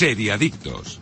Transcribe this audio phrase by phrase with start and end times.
[0.00, 0.98] Seriadictos.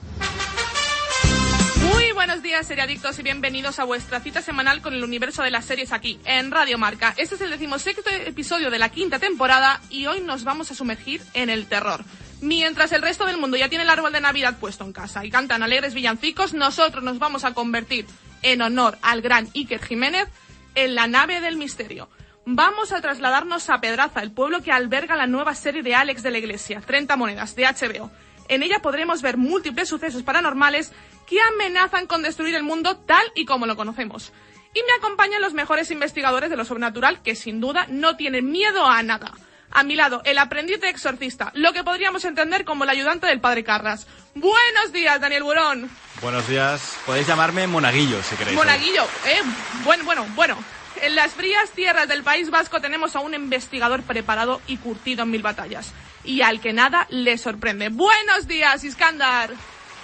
[1.93, 5.67] Muy buenos días, seriadictos, y bienvenidos a vuestra cita semanal con el universo de las
[5.67, 7.15] series aquí, en Radio Marca.
[7.17, 11.23] Este es el decimosexto episodio de la quinta temporada y hoy nos vamos a sumergir
[11.35, 12.05] en el terror.
[12.41, 15.31] Mientras el resto del mundo ya tiene el árbol de Navidad puesto en casa y
[15.31, 18.05] cantan alegres villancicos, nosotros nos vamos a convertir,
[18.43, 20.27] en honor al gran Iker Jiménez,
[20.75, 22.09] en la nave del misterio.
[22.47, 26.33] Vamos a trasladarnos a Pedraza, el pueblo que alberga la nueva serie de Alex de
[26.33, 28.11] la Iglesia, 30 monedas, de HBO.
[28.49, 30.93] En ella podremos ver múltiples sucesos paranormales
[31.27, 34.33] que amenazan con destruir el mundo tal y como lo conocemos.
[34.75, 38.87] Y me acompañan los mejores investigadores de lo sobrenatural que sin duda no tienen miedo
[38.87, 39.33] a nada.
[39.71, 43.41] A mi lado, el aprendiz de exorcista, lo que podríamos entender como el ayudante del
[43.41, 44.07] padre Carras.
[44.35, 45.91] Buenos días, Daniel Burón.
[46.23, 46.97] Buenos días.
[47.05, 48.57] Podéis llamarme Monaguillo, si queréis.
[48.57, 49.43] Monaguillo, eh.
[49.85, 50.57] Bueno, bueno, bueno.
[51.03, 55.31] En las frías tierras del País Vasco tenemos a un investigador preparado y curtido en
[55.31, 55.93] mil batallas.
[56.29, 57.89] Y al que nada le sorprende.
[57.89, 59.49] Buenos días, Iskandar.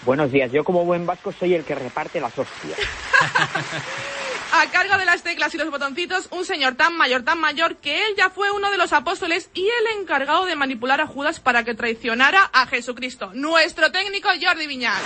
[0.07, 0.51] Buenos días.
[0.51, 2.79] Yo como buen vasco soy el que reparte las hostias.
[4.53, 8.07] a cargo de las teclas y los botoncitos, un señor tan mayor, tan mayor, que
[8.07, 11.63] él ya fue uno de los apóstoles y el encargado de manipular a Judas para
[11.63, 15.05] que traicionara a Jesucristo, nuestro técnico Jordi Viñals.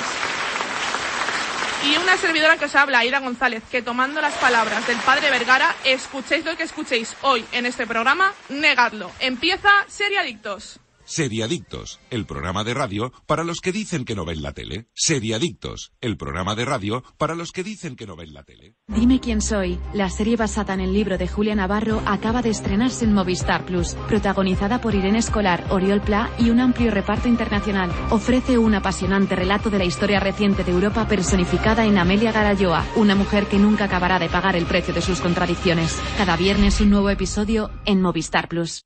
[1.84, 5.74] Y una servidora que os habla, Aida González, que tomando las palabras del padre Vergara,
[5.82, 9.10] escuchéis lo que escuchéis hoy en este programa, negadlo.
[9.18, 10.78] Empieza Seriadictos.
[11.08, 14.88] Seriadictos, el programa de radio para los que dicen que no ven la tele.
[14.92, 18.74] Seriadictos, el programa de radio para los que dicen que no ven la tele.
[18.88, 19.80] Dime quién soy.
[19.94, 23.94] La serie basada en el libro de Julia Navarro acaba de estrenarse en Movistar Plus,
[24.06, 27.90] protagonizada por Irene Escolar, Oriol Pla y un amplio reparto internacional.
[28.10, 33.14] Ofrece un apasionante relato de la historia reciente de Europa personificada en Amelia Garayoa, una
[33.14, 35.98] mujer que nunca acabará de pagar el precio de sus contradicciones.
[36.18, 38.84] Cada viernes un nuevo episodio en Movistar Plus.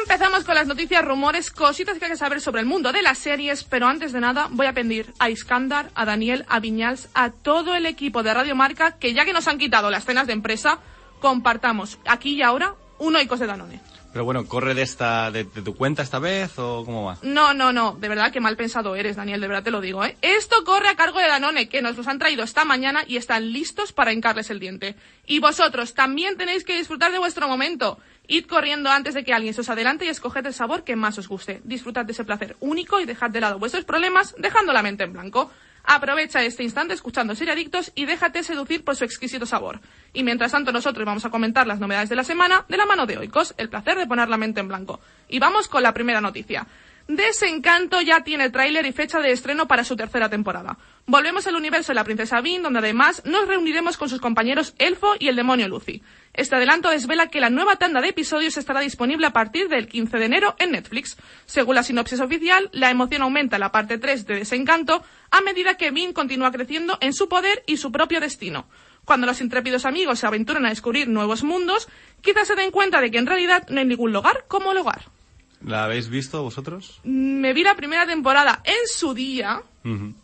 [0.00, 3.18] Empezamos con las noticias, rumores, cositas que hay que saber sobre el mundo de las
[3.18, 7.30] series, pero antes de nada voy a pedir a Iskandar, a Daniel, a Viñals, a
[7.30, 10.32] todo el equipo de Radio Marca que ya que nos han quitado las cenas de
[10.32, 10.78] empresa,
[11.20, 13.80] compartamos aquí y ahora un Oikos de Danone.
[14.12, 17.18] Pero bueno, ¿corre de esta de, de tu cuenta esta vez o cómo va?
[17.20, 20.02] No, no, no, de verdad que mal pensado eres, Daniel, de verdad te lo digo,
[20.06, 20.16] ¿eh?
[20.22, 23.52] Esto corre a cargo de Danone, que nos los han traído esta mañana y están
[23.52, 24.94] listos para hincarles el diente.
[25.26, 27.98] Y vosotros también tenéis que disfrutar de vuestro momento.
[28.28, 31.18] Id corriendo antes de que alguien se os adelante y escoged el sabor que más
[31.18, 31.60] os guste.
[31.64, 35.12] Disfrutad de ese placer único y dejad de lado vuestros problemas dejando la mente en
[35.12, 35.50] blanco.
[35.88, 39.80] Aprovecha este instante escuchando Seriadictos y déjate seducir por su exquisito sabor.
[40.12, 43.06] Y mientras tanto nosotros vamos a comentar las novedades de la semana de la mano
[43.06, 44.98] de Oikos, el placer de poner la mente en blanco.
[45.28, 46.66] Y vamos con la primera noticia.
[47.08, 50.76] Desencanto ya tiene tráiler y fecha de estreno para su tercera temporada.
[51.06, 55.14] Volvemos al universo de la princesa Bean, donde además nos reuniremos con sus compañeros Elfo
[55.20, 56.02] y el demonio Lucy.
[56.34, 60.18] Este adelanto desvela que la nueva tanda de episodios estará disponible a partir del 15
[60.18, 61.16] de enero en Netflix.
[61.44, 65.76] Según la sinopsis oficial, la emoción aumenta en la parte 3 de Desencanto a medida
[65.76, 68.66] que Bean continúa creciendo en su poder y su propio destino.
[69.04, 71.86] Cuando los intrépidos amigos se aventuran a descubrir nuevos mundos,
[72.20, 75.15] quizás se den cuenta de que en realidad no hay ningún lugar como el hogar.
[75.64, 77.00] ¿La habéis visto vosotros?
[77.04, 80.14] Me vi la primera temporada en su día, Ujú.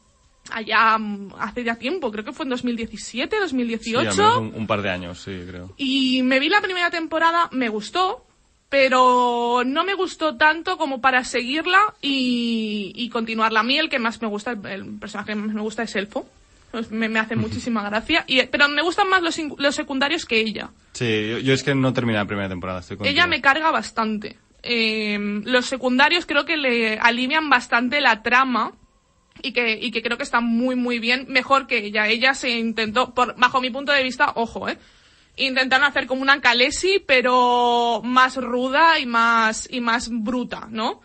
[0.50, 4.08] allá mm, hace ya tiempo, creo que fue en 2017, Sí, 2018.
[4.24, 5.72] a mí un, un par de años, sí, creo.
[5.76, 8.24] Y me vi la primera temporada, me gustó,
[8.68, 13.60] pero no me gustó tanto como para seguirla y, y continuarla.
[13.60, 16.26] A mí el que más me gusta, el, personaje que más me gusta es Elfo.
[16.70, 18.24] Pues me, me hace muchísima gracia.
[18.26, 20.70] Y, pero me gustan más los, los secundarios que ella.
[20.94, 22.96] Sí, yo, yo es que no terminé la primera temporada, estoy.
[23.04, 24.38] Ella me carga bastante.
[24.62, 28.72] Eh, los secundarios creo que le alivian bastante la trama
[29.42, 31.26] y que, y que creo que está muy, muy bien.
[31.28, 32.08] Mejor que ella.
[32.08, 34.78] Ella se intentó, por, bajo mi punto de vista, ojo, eh.
[35.36, 41.00] Intentaron hacer como una Kalesi, pero más ruda y más, y más bruta, ¿no?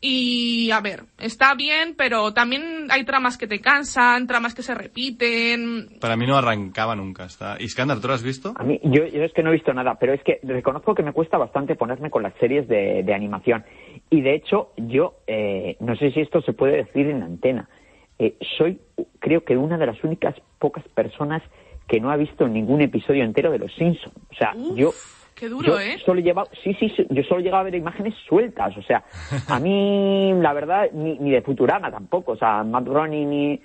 [0.00, 4.74] Y a ver, está bien, pero también hay tramas que te cansan, tramas que se
[4.74, 5.88] repiten.
[6.00, 7.24] Para mí no arrancaba nunca.
[7.24, 7.56] Está...
[7.58, 8.52] Iskandar, ¿tú lo has visto?
[8.56, 11.02] A mí, yo, yo es que no he visto nada, pero es que reconozco que
[11.02, 13.64] me cuesta bastante ponerme con las series de, de animación.
[14.10, 17.68] Y de hecho, yo eh, no sé si esto se puede decir en antena.
[18.18, 18.78] Eh, soy,
[19.18, 21.42] creo que una de las únicas pocas personas
[21.88, 24.14] que no ha visto ningún episodio entero de Los Simpsons.
[24.30, 24.92] O sea, Uf, yo
[25.36, 25.98] Qué duro, yo ¿eh?
[26.04, 28.82] solo he llevado, sí, sí, sí, yo solo he llegado a ver imágenes sueltas, o
[28.82, 29.04] sea,
[29.48, 33.60] a mí, la verdad, ni, ni de Futurama tampoco, o sea, Matt Groening ni,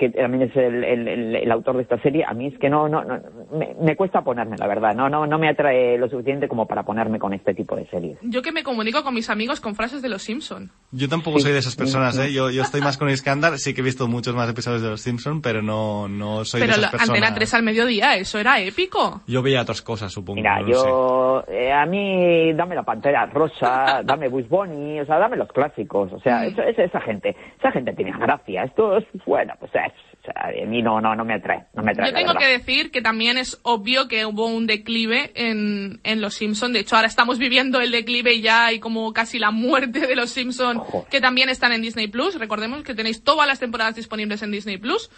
[0.00, 2.70] que también es el, el, el- el autor de esta serie, a mí es que
[2.70, 3.20] no, no, no
[3.52, 4.94] me, me cuesta ponerme, la verdad.
[4.94, 8.18] No, no, no me atrae lo suficiente como para ponerme con este tipo de series.
[8.22, 10.70] Yo que me comunico con mis amigos con frases de los Simpson.
[10.90, 11.44] Yo tampoco Sí.
[11.44, 12.32] soy de esas personas, ¿eh?
[12.32, 15.02] Yo, yo estoy más con Iskandar, sí que he visto muchos más episodios de Los
[15.02, 17.10] Simpson, pero no, no soy Pero de esas personas.
[17.18, 19.20] Antena 3 al mediodía, eso era épico.
[19.26, 20.36] Yo veía otras cosas, supongo.
[20.36, 20.88] Mira, no lo sé.
[20.88, 25.48] yo, eh, a mí, dame la pantera rosa, dame Bush Bunny, o sea, dame los
[25.52, 26.44] clásicos, o sea, Mm.
[26.44, 29.89] eso- esa, esa gente, esa gente tiene gracia, esto es, bueno, pues es,
[30.20, 32.46] o sea, a mí no, no, no me atrae, no me atrae, Yo tengo que
[32.46, 36.74] decir que también es obvio que hubo un declive en, en Los Simpson.
[36.74, 40.14] De hecho, ahora estamos viviendo el declive y ya hay como casi la muerte de
[40.14, 41.08] Los Simpson, Joder.
[41.08, 42.38] que también están en Disney Plus.
[42.38, 45.10] Recordemos que tenéis todas las temporadas disponibles en Disney Plus.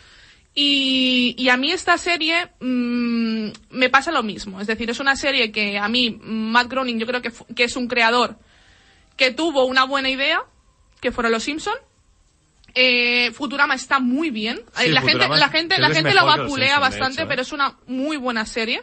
[0.55, 4.61] Y, y a mí esta serie mm, me pasa lo mismo.
[4.61, 7.75] Es decir, es una serie que a mí, Matt Groening, yo creo que, que es
[7.75, 8.37] un creador
[9.17, 10.43] que tuvo una buena idea,
[11.01, 11.75] que fueron Los Simpson.
[12.75, 14.57] Eh, Futurama está muy bien.
[14.85, 17.27] Sí, la gente, la gente, la gente la vapulea bastante, hecho, ¿eh?
[17.29, 18.83] pero es una muy buena serie.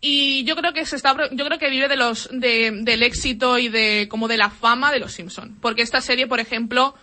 [0.00, 3.58] Y yo creo que se está, yo creo que vive de los, de, del éxito
[3.58, 5.56] y de, como de la fama de los Simpson.
[5.60, 6.94] Porque esta serie, por ejemplo,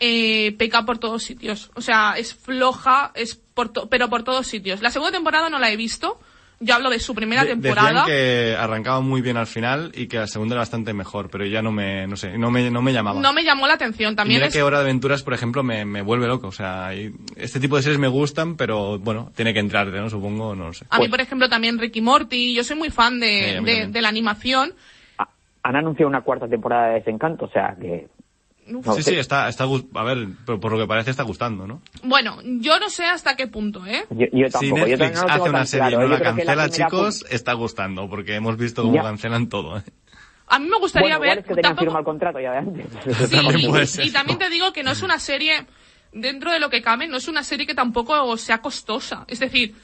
[0.00, 1.70] eh, peca por todos sitios.
[1.74, 4.82] O sea, es floja, es por to- pero por todos sitios.
[4.82, 6.20] La segunda temporada no la he visto.
[6.62, 7.88] Yo hablo de su primera De- temporada.
[7.88, 11.46] Decían que arrancaba muy bien al final y que la segunda era bastante mejor, pero
[11.46, 13.18] ya no me, no sé, no me, no me llamaba.
[13.18, 14.12] No me llamó la atención.
[14.12, 16.48] Y También mira es, que Hora de Aventuras, por ejemplo, me, me vuelve loco.
[16.48, 20.10] O sea, hay- este tipo de series me gustan, pero bueno, tiene que entrarte, ¿no?
[20.10, 20.84] Supongo, no lo sé.
[20.90, 22.54] a mí, por ejemplo, también Ricky Morty.
[22.54, 24.74] Yo soy muy fan Sí, de, mí de, de la animación.
[25.62, 28.08] Han anunciado una cuarta temporada de Desencanto, o sea, que...
[28.74, 28.86] Uf.
[28.86, 29.10] No sí, sé.
[29.10, 31.82] sí, está, está, gus- a ver, por, por lo que parece está gustando, ¿no?
[32.02, 34.04] Bueno, yo no sé hasta qué punto, ¿eh?
[34.10, 36.08] Yo, yo si tampoco, yo también Netflix no lo tengo hace una serie claro, y
[36.08, 39.02] no yo la cancela, primera chicos, está gustando, porque hemos visto cómo Ya.
[39.02, 39.82] cancelan todo, ¿eh?
[40.48, 41.38] A mí me gustaría Bueno, ver.
[41.38, 42.86] es que tenían tampoco- firmado el contrato ya de antes.
[43.28, 44.44] Sí, También y, puede ser, y también ¿no?
[44.44, 45.66] te digo que no es una serie,
[46.12, 49.24] dentro de lo que cabe, no es una serie que tampoco sea costosa.
[49.28, 49.74] Es decir,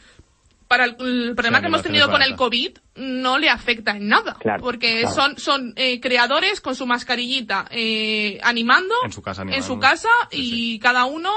[0.69, 2.37] para el, el problema que que hemos tenido con el.
[2.37, 4.37] COVID no le afecta en nada.
[4.41, 5.15] Claro, porque claro.
[5.15, 10.09] son, son eh, creadores con su mascarillita eh, animando En su casa en su casa
[10.31, 11.31] Sí, y cada uno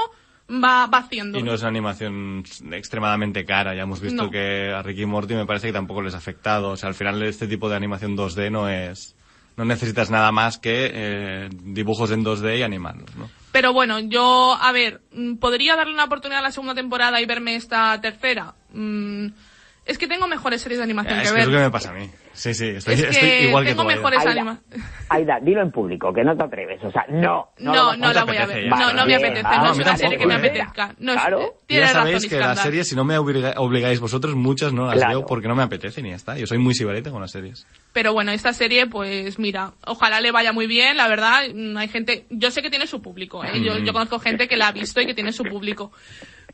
[0.50, 1.38] va, va haciendo.
[1.38, 3.74] Y no es una animación extremadamente cara.
[3.74, 4.30] Ya hemos visto No.
[4.30, 6.70] que a Ricky y Morty me parece que tampoco les ha afectado.
[6.70, 9.16] O sea, al final este tipo de animación 2D no es...
[9.56, 13.28] No necesitas nada más que eh, dibujos en 2D y animarlos, ¿no?
[13.52, 17.26] Pero bueno, yo, a ver, mm, ¿podría darle una oportunidad a la segunda temporada y
[17.26, 18.54] verme esta tercera?
[18.72, 19.26] Mm,
[19.86, 21.42] es que tengo mejores series de animación es que que ver.
[21.42, 22.08] es lo que me pasa a mí.
[22.32, 23.88] Sí, sí, estoy, Es estoy que igual que tengo tú.
[23.88, 24.60] Mejores Aida, anima-
[25.12, 26.82] Aida, dilo en público, que no te atreves.
[26.84, 27.48] O sea, no.
[27.58, 28.64] No, no, la voy a ver.
[28.64, 29.42] ya, No, no me apetece.
[29.44, 30.94] Ah, no es una serie que me apetezca.
[31.00, 31.54] No es- Claro.
[31.68, 35.18] Ya sabéis que las series, si no me obliga- obligáis vosotros, muchas no las Claro.
[35.18, 36.38] veo porque no me apetecen y ya está.
[36.38, 37.66] Yo soy muy sibarita con las series.
[37.92, 41.42] Pero bueno, esta serie, pues mira, ojalá le vaya muy bien, la verdad.
[41.52, 43.60] mm, Hay gente, yo sé que tiene su público, ¿eh?
[43.60, 43.84] yo, Mm.
[43.84, 45.90] yo conozco gente que la ha visto y que tiene su público.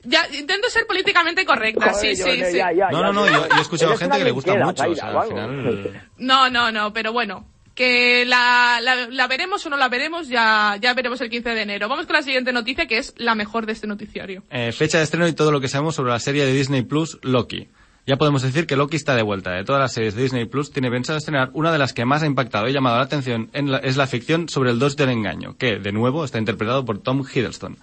[0.03, 2.57] Ya, intento ser políticamente correcta, sí, Joder, sí, yo- sí.
[2.57, 4.89] ya, ya, No, ya, no, no, yo, yo he escuchado gente que le gusta mucho.
[4.89, 6.03] O sea, al final...
[6.17, 7.45] No, no, no, pero bueno.
[7.77, 11.63] Que la, la, la veremos o no la veremos, ya, ya veremos el 15 de
[11.63, 11.89] enero.
[11.89, 14.43] Vamos con la siguiente noticia, que es la mejor de este noticiario.
[14.51, 17.19] Eh, fecha de estreno y todo lo que sabemos sobre la serie de Disney Plus,
[17.23, 17.69] Loki.
[18.07, 19.51] Ya podemos decir que Loki está de vuelta.
[19.51, 22.23] De todas las series de Disney Plus, tiene pensado estrenar una de las que más
[22.23, 25.11] ha impactado y llamado la atención en la- es la ficción sobre el 2 del
[25.11, 27.77] engaño, que, de nuevo, está interpretado por Tom Hiddleston.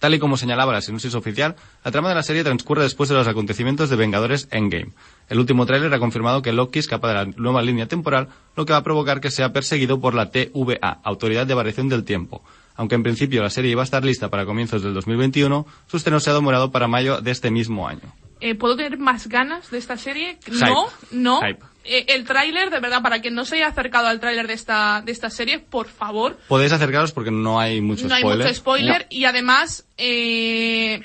[0.00, 3.14] Tal y como señalaba la sinopsis oficial, la trama de la serie transcurre después de
[3.14, 4.92] los acontecimientos de Vengadores Endgame.
[5.28, 8.72] El último tráiler ha confirmado que Loki escapa de la nueva línea temporal, lo que
[8.72, 12.42] va a provocar que sea perseguido por la TVA, Autoridad de Variación del Tiempo.
[12.76, 16.18] Aunque en principio la serie iba a estar lista para comienzos del 2021, su estreno
[16.18, 18.14] se ha demorado para mayo de este mismo año.
[18.40, 20.38] Eh, ¿Puedo tener más ganas de esta serie?
[20.46, 20.64] Hype.
[20.64, 21.40] No, no.
[21.42, 21.62] Hype.
[21.84, 25.00] Eh, el tráiler, de verdad, para quien no se haya acercado al tráiler de esta,
[25.04, 28.46] de esta serie, por favor, Podéis acercaros porque no hay mucho no hay spoiler.
[28.46, 31.00] mucho spoiler y además eh,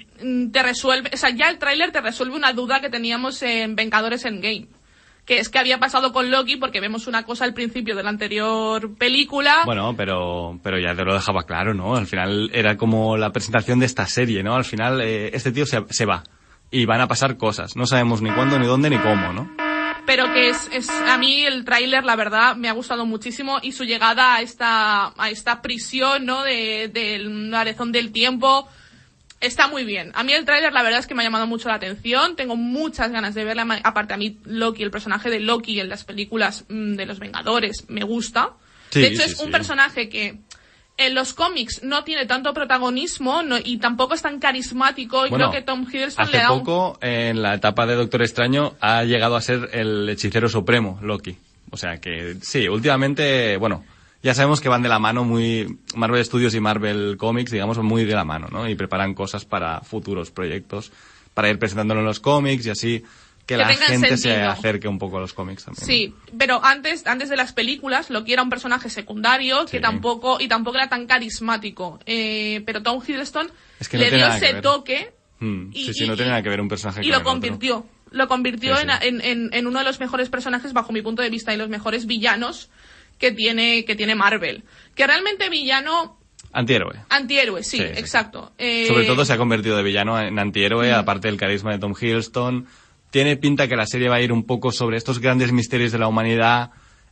[0.52, 4.26] te resuelve, o sea, ya el tráiler te resuelve una duda que teníamos en Vengadores
[4.26, 4.68] Endgame.
[5.26, 8.10] Que es que había pasado con Loki porque vemos una cosa al principio de la
[8.12, 9.64] anterior película.
[9.66, 11.96] Bueno, pero, pero ya te lo dejaba claro, ¿no?
[11.96, 14.54] Al final era como la presentación de esta serie, ¿no?
[14.56, 16.22] Al final eh, este tío se, se va
[16.70, 17.76] y van a pasar cosas.
[17.76, 19.50] No sabemos ni cuándo, ni dónde, ni cómo, ¿no?
[20.06, 23.72] Pero que es, es a mí el tráiler la verdad me ha gustado muchísimo y
[23.72, 28.68] su llegada a esta a esta prisión no de del arezón del tiempo
[29.42, 30.12] está muy bien.
[30.16, 32.36] A mí el tráiler la verdad es que me ha llamado mucho la atención.
[32.36, 33.82] Tengo muchas ganas de verla.
[33.84, 37.86] Aparte a mí Loki el personaje de Loki en las películas mm, de los Vengadores
[37.88, 38.54] me gusta.
[38.90, 40.40] Sí, de hecho sí, es un personaje que
[40.98, 45.50] en los cómics no tiene tanto protagonismo no- y tampoco es tan carismático y Bueno,
[45.50, 48.74] creo que Tom Hiddleston Hace le da un poco, en la etapa de Doctor Extraño,
[48.80, 51.38] ha llegado a ser el hechicero supremo, Loki.
[51.72, 53.84] O sea que, sí, últimamente, bueno,
[54.24, 58.06] ya sabemos que van de la mano muy, Marvel Studios y Marvel Comics, digamos, muy
[58.06, 58.68] de la mano, ¿no?
[58.70, 60.92] Y preparan cosas para futuros proyectos,
[61.34, 63.04] para ir presentándolo en los cómics y así
[63.46, 65.82] que, Que la gente se acerque un poco a los cómics también.
[65.82, 65.86] ¿no?
[65.88, 70.48] Sí, pero antes, antes de las películas, Loki era un personaje secundario que tampoco, y
[70.48, 72.00] tampoco era tan carismático.
[72.08, 76.04] Eh, pero Tom Hiddleston Es que no le dio ese toque Mm, y- sí, sí,
[76.06, 77.30] y- no tiene nada que ver un personaje y con lo otro.
[77.32, 77.86] convirtió.
[78.12, 78.84] Lo convirtió Sí.
[78.84, 81.58] En, en- en- en uno de los mejores personajes, bajo mi punto de vista, y
[81.58, 82.70] los mejores villanos
[83.20, 84.64] que tiene, que tiene Marvel.
[84.96, 86.18] Que realmente villano,
[86.54, 87.02] Antihéroe.
[87.10, 88.00] antihéroe, sí, Sí, sí, sí.
[88.00, 88.54] exacto.
[88.58, 90.96] Eh, Sobre todo se ha convertido de villano en antihéroe, Mm.
[90.96, 92.66] aparte del carisma de Tom Hiddleston.
[93.16, 96.00] Tiene pinta que la serie va a ir un poco sobre estos grandes misterios de
[96.00, 96.72] la humanidad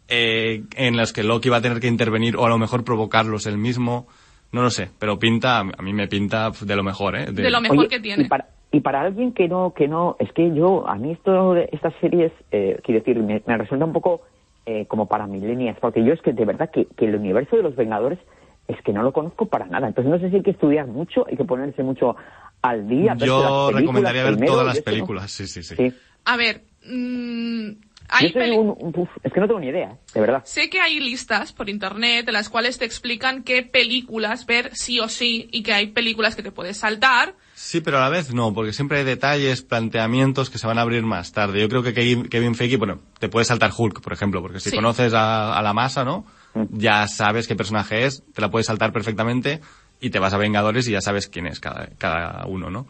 [0.10, 3.48] eh, en los que Loki va a tener que intervenir o a lo mejor provocarlos
[3.48, 4.08] él mismo.
[4.52, 7.32] No lo sé, pero pinta, a mí me pinta de lo mejor, ¿eh?
[7.32, 8.24] De lo mejor Oye, que tiene.
[8.24, 11.56] Y para, y para alguien que no, que no, es que yo, a mí esto
[11.56, 14.24] estas series, eh, quiero decir, me, me resulta un poco
[14.66, 17.64] eh, como para millennials, porque yo es que de verdad que, que el universo de
[17.64, 18.20] los Vengadores
[18.68, 19.88] es que no lo conozco para nada.
[19.88, 22.18] Entonces no sé si hay que estudiar mucho, hay que ponerse mucho
[22.64, 23.16] al día.
[23.20, 25.76] Yo recomendaría ver primero, todas las películas, sí, sí, sí.
[25.76, 25.94] Sí.
[26.26, 27.78] A ver, mm, Yo
[28.10, 30.42] hay soy peli- un, un- uf, es que no tengo ni idea, de verdad.
[30.46, 35.00] Sé que hay listas por internet en las cuales te explican qué películas ver sí
[35.00, 37.36] o sí y que hay películas que te puedes saltar.
[37.54, 40.82] Sí, pero a la vez no, porque siempre hay detalles, planteamientos que se van a
[40.82, 41.60] abrir más tarde.
[41.62, 44.70] Yo creo que Kevin, Kevin Feige, bueno, te puede saltar Hulk, por ejemplo, porque si
[44.70, 44.76] Sí.
[44.76, 46.26] conoces a, a la masa, ¿no?
[46.70, 49.60] Ya sabes qué personaje es, te la puedes saltar perfectamente
[50.04, 52.86] y te vas a Vengadores y ya sabes quién es cada, cada uno, ¿no?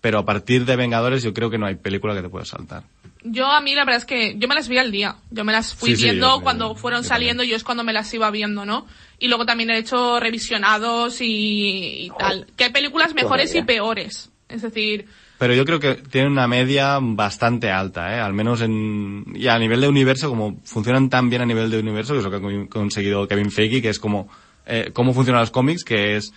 [0.00, 2.84] Pero a partir de Vengadores yo creo que no hay película que te puedas saltar.
[3.24, 5.14] Yo a mí la verdad es que yo me las vi al día.
[5.30, 7.62] Yo me las fui Sí, sí, viendo yo- cuando yo- fueron yo saliendo, yo es
[7.62, 8.86] cuando me las iba viendo, ¿no?
[9.20, 12.46] Y luego también he hecho revisionados y, y tal.
[12.56, 14.30] Que hay películas mejores y peores.
[14.48, 15.06] Es decir,
[15.38, 18.20] Pero yo creo que tiene una media bastante alta, ¿eh?
[18.20, 19.24] Al menos en...
[19.34, 22.24] Y a nivel de universo, como funcionan tan bien a nivel de universo, que es
[22.24, 24.28] lo que ha con- conseguido Kevin Feige, que es como...
[24.66, 26.32] Eh, cómo funcionan los cómics, que es...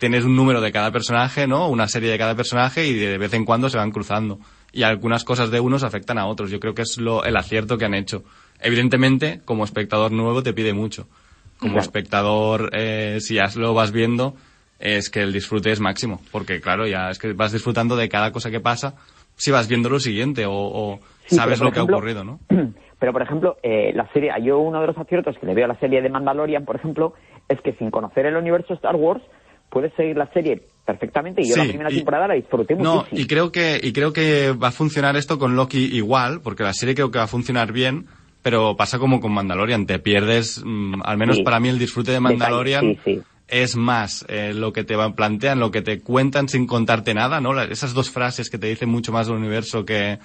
[0.00, 1.68] Tienes un número de cada personaje, ¿no?
[1.68, 4.38] Una serie de cada personaje y de vez en cuando se van cruzando.
[4.72, 6.50] Y algunas cosas de unos afectan a otros.
[6.50, 8.24] Yo creo que es lo, el acierto que han hecho.
[8.62, 11.06] Evidentemente, como espectador nuevo te pide mucho.
[11.58, 11.84] Como Claro.
[11.84, 14.34] espectador, eh, si ya lo vas viendo,
[14.78, 16.22] es que el disfrute es máximo.
[16.32, 18.94] Porque claro, ya es que vas disfrutando de cada cosa que pasa
[19.36, 22.40] si vas viendo lo siguiente o, o Sí, sabes lo que ha ocurrido, ¿no?
[22.98, 25.68] Pero, por ejemplo, eh, la serie, yo uno de los aciertos que le veo a
[25.68, 27.14] la serie de Mandalorian, por ejemplo,
[27.48, 29.22] es que sin conocer el universo Star Wars,
[29.70, 33.20] puedes seguir la serie perfectamente y yo la primera y- temporada la disfruté No, muchísimo.
[33.20, 36.72] y creo que y creo que va a funcionar esto con Loki igual, porque la
[36.74, 38.06] serie creo que va a funcionar bien,
[38.42, 41.42] pero pasa como con Mandalorian, te pierdes, mm, al menos Sí.
[41.42, 43.26] para mí el disfrute de Mandalorian Detalle, sí, sí.
[43.48, 47.52] es más eh, lo que te plantean, lo que te cuentan sin contarte nada, ¿no?
[47.52, 50.18] La- esas dos frases que te dicen mucho más del universo que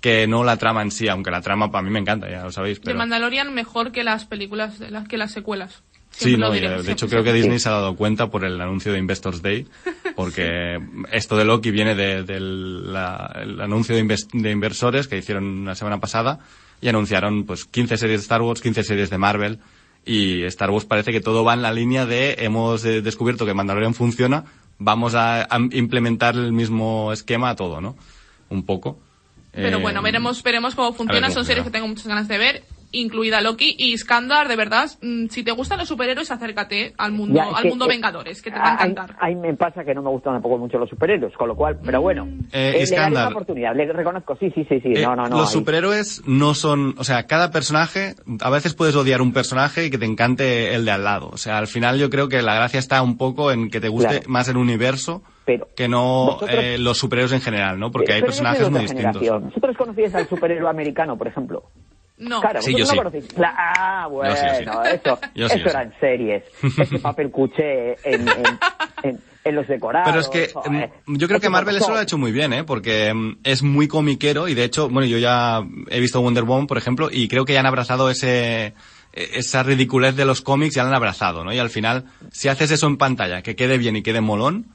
[0.00, 2.52] que no la trama en sí, aunque la trama para mí me encanta, ya lo
[2.52, 5.82] sabéis, de pero Mandalorian mejor que las películas, de las, que las secuelas.
[6.18, 7.32] Sí, no, de, de hecho creo que.
[7.32, 9.66] Disney se ha dado cuenta por el anuncio de Investors Day,
[10.16, 10.80] porque
[11.12, 15.74] esto de Loki viene de- del la- el anuncio de, de inversores que hicieron la
[15.74, 16.40] semana pasada
[16.80, 19.58] y anunciaron pues 15 series de Star Wars, 15 series de Marvel
[20.04, 23.54] y Star Wars parece que todo va en la línea de hemos eh, descubierto que
[23.54, 24.44] Mandalorian funciona,
[24.78, 27.96] vamos a, a implementar el mismo esquema a todo, ¿no?
[28.48, 28.98] Un poco.
[29.52, 31.26] Pero Eh, bueno, veremos, veremos cómo funciona.
[31.28, 34.90] cómo Son series que tengo muchas ganas de ver, incluida Loki y Skandar, de verdad.
[35.02, 38.40] mm, Si te gustan los superhéroes, acércate al mundo, Ya, al que, mundo eh, Vengadores,
[38.42, 39.16] que te va a encantar.
[39.20, 42.00] Ahí me pasa que no me gustan tampoco mucho los superhéroes, con lo cual, pero
[42.00, 43.26] bueno, Eh, eh, le daré Iskandar.
[43.26, 45.36] una oportunidad, le reconozco, sí, sí, sí, sí, Eh, no, no, no.
[45.38, 49.86] los ahí- superhéroes no son, o sea, cada personaje, a veces puedes odiar un personaje
[49.86, 51.28] y que te encante el de al lado.
[51.32, 53.88] O sea, al final yo creo que la gracia está un poco en que te
[53.88, 54.28] guste Claro.
[54.30, 57.90] más el universo Pero que no vosotros- eh, los superhéroes en general, ¿no?
[57.90, 59.20] Porque hay personajes muy distintos.
[59.22, 59.44] generación.
[59.48, 61.64] ¿Vosotros conocíais al superhéroe americano, por ejemplo?
[62.18, 62.40] No.
[62.40, 62.96] Claro, Sí, vosotros yo no sí.
[63.20, 63.38] conocéis.
[63.38, 64.90] La- ah, bueno, Yo sí, yo sí.
[64.94, 65.88] eso, Yo sí, eso yo era sí.
[65.94, 66.42] en series.
[66.78, 68.58] Ese papel cuché en, en,
[69.04, 70.08] en- en los decorados.
[70.10, 70.90] Pero es que joder.
[71.06, 72.64] mm, yo creo que Marvel eso lo ha hecho muy bien, ¿eh?
[72.64, 76.66] Porque mm, es muy comiquero y de hecho, bueno, yo ya he visto Wonder Woman,
[76.66, 78.74] por ejemplo, y creo que ya han abrazado ese
[79.12, 81.52] esa ridiculez de los cómics, ya la han abrazado, ¿no?
[81.52, 84.66] Y al final, si haces eso en pantalla, que quede bien y quede molón,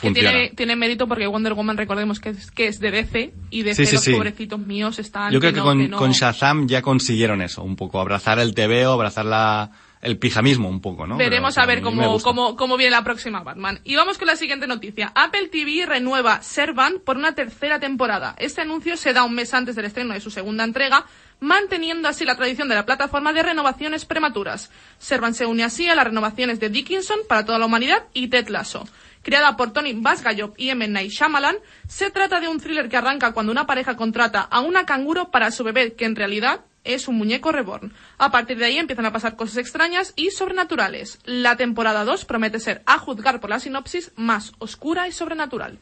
[0.00, 3.62] Que tiene, tiene mérito porque Wonder Woman, recordemos que es, que es de DC y
[3.62, 4.12] DC Sí, sí, los sí.
[4.12, 5.32] pobrecitos míos están.
[5.32, 5.96] Yo creo que, no, con, no.
[5.96, 9.70] con Shazam ya consiguieron eso, un poco, abrazar el TVO, abrazar la,
[10.02, 11.16] el pijamismo un poco, ¿no?
[11.16, 13.80] Veremos Pero, a ver cómo viene la próxima Batman.
[13.84, 15.12] Y vamos con la siguiente noticia.
[15.14, 18.34] Apple TV renueva Servant por una tercera temporada.
[18.38, 21.06] Este anuncio se da un mes antes del estreno de su segunda entrega,
[21.38, 24.72] manteniendo así la tradición de la plataforma de renovaciones prematuras.
[24.98, 28.48] Servant se une así a las renovaciones de Dickinson para toda la humanidad y Ted
[28.48, 28.88] Lasso.
[29.22, 30.86] Creada por Tony Basgayop y M.
[30.88, 31.56] Night Shyamalan,
[31.88, 35.50] se trata de un thriller que arranca cuando una pareja contrata a una canguro para
[35.50, 37.92] su bebé, que en realidad es un muñeco reborn.
[38.18, 41.20] A partir de ahí empiezan a pasar cosas extrañas y sobrenaturales.
[41.24, 45.78] La temporada 2 promete ser, a juzgar por la sinopsis, más oscura y sobrenatural.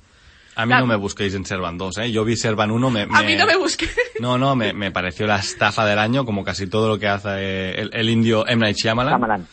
[0.57, 2.13] A mí La- no me busquéis en Servan 2, ¿eh?
[2.13, 3.03] Yo vi Servan 1, me...
[3.11, 3.89] A mí no me busqué.
[4.21, 7.71] No, no, me, me pareció la estafa del año, como casi todo lo que hace
[7.81, 8.57] el, el indio M.
[8.61, 9.13] Night Shyamalan.
[9.15, 9.47] Shyamalan.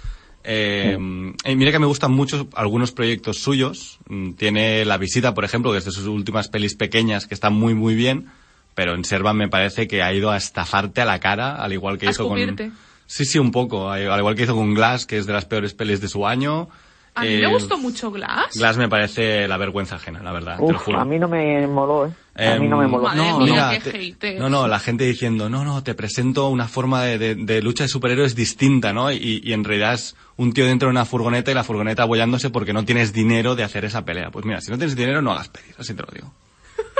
[0.49, 0.97] Eh,
[1.45, 3.99] y mira que me gustan mucho algunos proyectos suyos.
[4.07, 7.53] Mm, Tiene La Visita, por ejemplo, que es de sus últimas pelis pequeñas, que están
[7.53, 8.27] muy, muy bien.
[8.73, 11.97] Pero en Servan me parece que ha ido a estafarte a la cara, al igual
[11.97, 12.69] que A hizo escupirte.
[12.69, 12.77] con...
[13.07, 13.89] Sí, sí, un poco.
[13.89, 16.69] Al igual que hizo con Glass, que es de las peores pelis de su año.
[17.17, 18.53] A mí Eh, me gustó mucho Glass.
[18.55, 20.99] Glass me parece la vergüenza ajena, la verdad, te lo Uf, juro.
[20.99, 22.11] a mí no me moló, ¿eh?
[22.35, 23.03] A mí no me Em, moló.
[23.05, 24.39] Madre no, mía, mira, qué te- haters.
[24.39, 27.85] no, no, la gente diciendo, no, no, te presento una forma de, de- de lucha
[27.85, 29.11] de superhéroes distinta, ¿no?
[29.11, 32.51] Y, y en realidad es un tío dentro de una furgoneta y la furgoneta abollándose
[32.51, 34.29] porque no tienes dinero de hacer esa pelea.
[34.29, 36.31] Pues mira, si no tienes dinero, no hagas pelis, así te lo digo.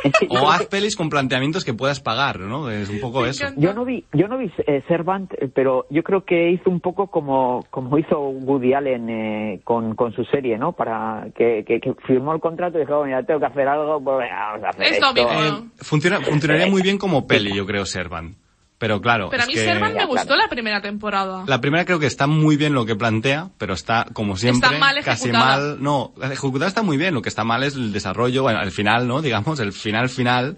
[0.30, 2.70] O haz pelis con planteamientos que puedas pagar, ¿no?
[2.70, 3.48] Es un poco eso.
[3.56, 6.80] Yo no vi, yo no vi eh, Servant, eh, pero yo creo que hizo un
[6.80, 10.74] poco como, como hizo Woody Allen eh, con, con su serie, ¿no?
[10.74, 14.18] Para que, que, que firmó el contrato y dijo, mira, tengo que hacer algo, pues
[14.20, 15.08] venga, vamos a hacer Esto.
[15.16, 18.36] Eh, funciona, funcionaría muy bien como peli, yo creo, Servan.
[18.80, 21.44] Pero claro, Pero a es mí que Servan me gustó la primera temporada.
[21.48, 24.78] La primera creo que está muy bien lo que plantea, pero está, como siempre, Está
[24.80, 25.58] mal casi ejecutada.
[25.58, 25.78] mal.
[25.82, 29.08] No, ejecutada está muy bien, lo que está mal es el desarrollo, bueno, el final,
[29.08, 29.24] ¿no?
[29.24, 30.58] Digamos, el final final,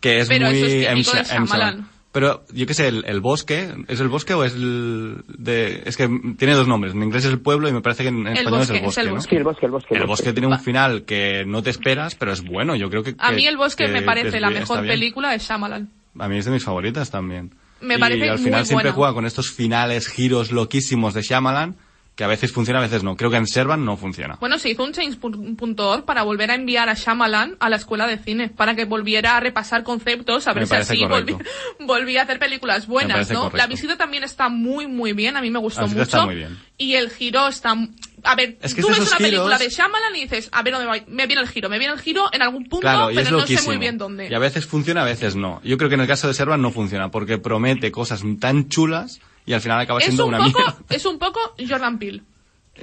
[0.00, 0.56] que es Pero muy...
[0.56, 1.84] eso es de.
[2.10, 5.82] Pero yo qué sé, el, el bosque, ¿es el bosque o es el de...?
[5.84, 6.08] Es que
[6.38, 8.38] tiene dos nombres, en inglés es el pueblo y me parece que en, en El
[8.38, 9.14] español bosque, es el es bosque, el ¿no?
[9.14, 9.28] bosque.
[9.30, 9.94] Sí, el bosque, el bosque.
[9.94, 13.14] El bosque tiene un final que no te esperas, pero es bueno, yo creo que...
[13.18, 15.90] A que- mí el bosque que- me parece es la mejor película de Shyamalan.
[16.18, 17.54] A mí es de mis favoritas también.
[17.80, 18.94] Me y parece al muy final siempre buena.
[18.94, 21.76] juega con estos finales, giros loquísimos de Shyamalan,
[22.18, 23.16] que a veces funciona, a veces no.
[23.16, 24.38] Creo que en Servan no funciona.
[24.40, 28.18] Bueno, se hizo un change.org para volver a enviar a Shyamalan a la escuela de
[28.18, 31.36] cine, para que volviera a repasar conceptos, a ver Me si así volví,
[31.78, 33.42] volvía a hacer películas Me buenas, ¿no?
[33.42, 33.56] correcto.
[33.56, 36.02] La visita también está muy, muy bien, a mí me gustó La mucho.
[36.02, 36.58] está muy bien.
[36.76, 37.76] Y el giro está...
[38.24, 40.88] A ver, Es que tú ves una película de Shyamalan y dices, a ver dónde
[40.88, 43.46] va, me viene el giro, me viene el giro en algún punto, Claro, pero no
[43.46, 44.26] sé muy bien dónde.
[44.28, 45.60] Y a veces funciona, a veces no.
[45.62, 49.20] Yo creo que en el caso de Servan no funciona, porque promete cosas tan chulas
[49.48, 50.76] y al final acaba Es siendo un, una poco, mierda.
[50.90, 52.22] es un poco Jordan Peele.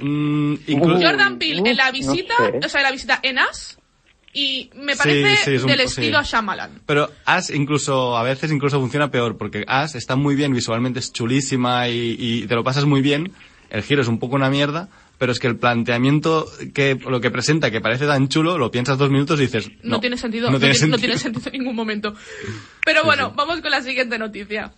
[0.00, 2.60] Mm, incluso- Jordan Peele en la no visita, sé.
[2.66, 3.78] o sea, en la visita en As,
[4.34, 6.00] y me parece sí, es un del po- sí.
[6.02, 6.82] estilo Shyamalan.
[6.84, 11.12] Pero As incluso, a veces incluso funciona peor, porque As está muy bien, visualmente es
[11.12, 13.32] chulísima y, y te lo pasas muy bien.
[13.70, 17.30] El giro es un poco una mierda, pero es que el planteamiento que, lo que
[17.30, 20.50] presenta, que parece tan chulo, lo piensas dos minutos y dices, No, no, tiene sentido.
[20.50, 20.96] No tiene ti- sentido.
[20.96, 22.14] no tiene sentido en ningún momento.
[22.84, 24.72] Pero bueno, vamos con la siguiente noticia.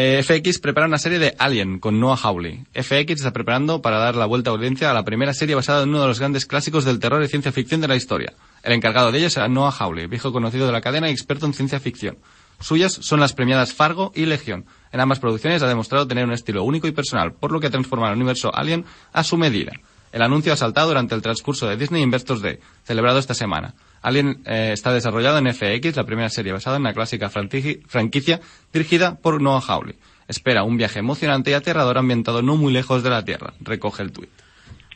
[0.00, 2.64] Eh, FX prepara una serie de Alien con Noah Hawley.
[2.72, 5.88] FX está preparando para dar la vuelta a audiencia a la primera serie basada en
[5.88, 8.32] uno de los grandes clásicos del terror y ciencia ficción de la historia.
[8.62, 11.52] El encargado de ella será Noah Hawley, viejo conocido de la cadena y experto en
[11.52, 12.16] ciencia ficción.
[12.60, 14.66] Suyas son las premiadas Fargo y Legión.
[14.92, 18.06] En ambas producciones ha demostrado tener un estilo único y personal, por lo que transforma
[18.06, 19.72] el universo Alien a su medida.
[20.12, 23.74] El anuncio ha saltado durante el transcurso de Disney Investors Day, celebrado esta semana.
[24.02, 28.40] Alien eh, está desarrollado en FX, la primera serie basada en la clásica franquici- franquicia
[28.72, 29.96] dirigida por Noah Hawley.
[30.28, 34.12] Espera un viaje emocionante y aterrador ambientado no muy lejos de la Tierra, recoge el
[34.12, 34.28] tuit.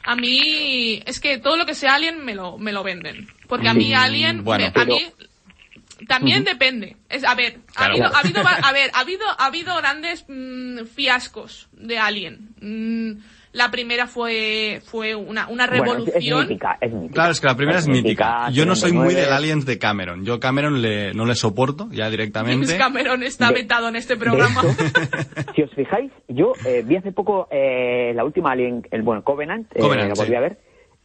[0.04, 3.28] A mí, es que todo lo que sea Alien me lo, me lo venden.
[3.48, 4.98] Porque a mí Alien, bueno, me- a mí
[6.08, 6.96] también depende.
[7.08, 7.92] Es, a ver, ha Claro.
[7.94, 12.48] habido, ha habido, va- a ver, ha habido, ha habido grandes mm, fiascos de Alien.
[12.60, 16.42] Mm, la primera fue, fue una, una Bueno, es- revolución.
[16.42, 17.14] es, mítica, es mítica.
[17.14, 18.48] Claro, es que la primera es, mítica.
[18.50, 19.20] Yo no soy muy 79.
[19.22, 20.24] del Aliens de Cameron.
[20.24, 22.66] Yo Cameron le, no le soporto ya directamente.
[22.66, 24.62] James Cameron está De- vetado en este programa.
[25.54, 29.66] si os fijáis, yo eh, vi hace poco eh, la última Alien, el bueno, Covenant,
[29.74, 30.34] eh, Covenant, la volví sí.
[30.34, 30.58] a ver,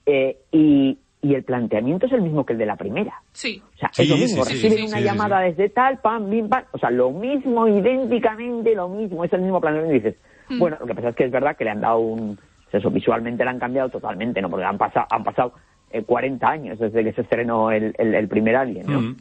[0.06, 3.22] eh, y, y el planteamiento es el mismo que el de la primera.
[3.34, 3.62] Sí.
[3.76, 6.30] O sea, Sí, es lo mismo, sí, reciben sí, una sí, llamada desde tal, pam,
[6.30, 10.22] bim, pam, o sea, lo mismo, idénticamente lo mismo, es el mismo planteamiento y dices,
[10.50, 10.60] Hmm.
[10.60, 12.40] bueno, lo que pasa es que es verdad que le han dado un,
[12.72, 14.50] eso, visualmente le han cambiado totalmente, ¿no?
[14.50, 15.54] Porque han pasado, han pasado
[15.92, 19.02] eh, 40 años desde que se estrenó el, el, el primer Alien, ¿no?
[19.02, 19.16] Mm.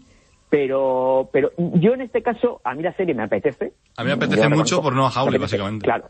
[0.49, 3.73] Pero, pero yo en este caso, a mí la serie me apetece.
[3.97, 5.85] A mí me apetece Yo mucho reconozco, por Hawley, me apetece, básicamente.
[5.85, 6.05] Claro.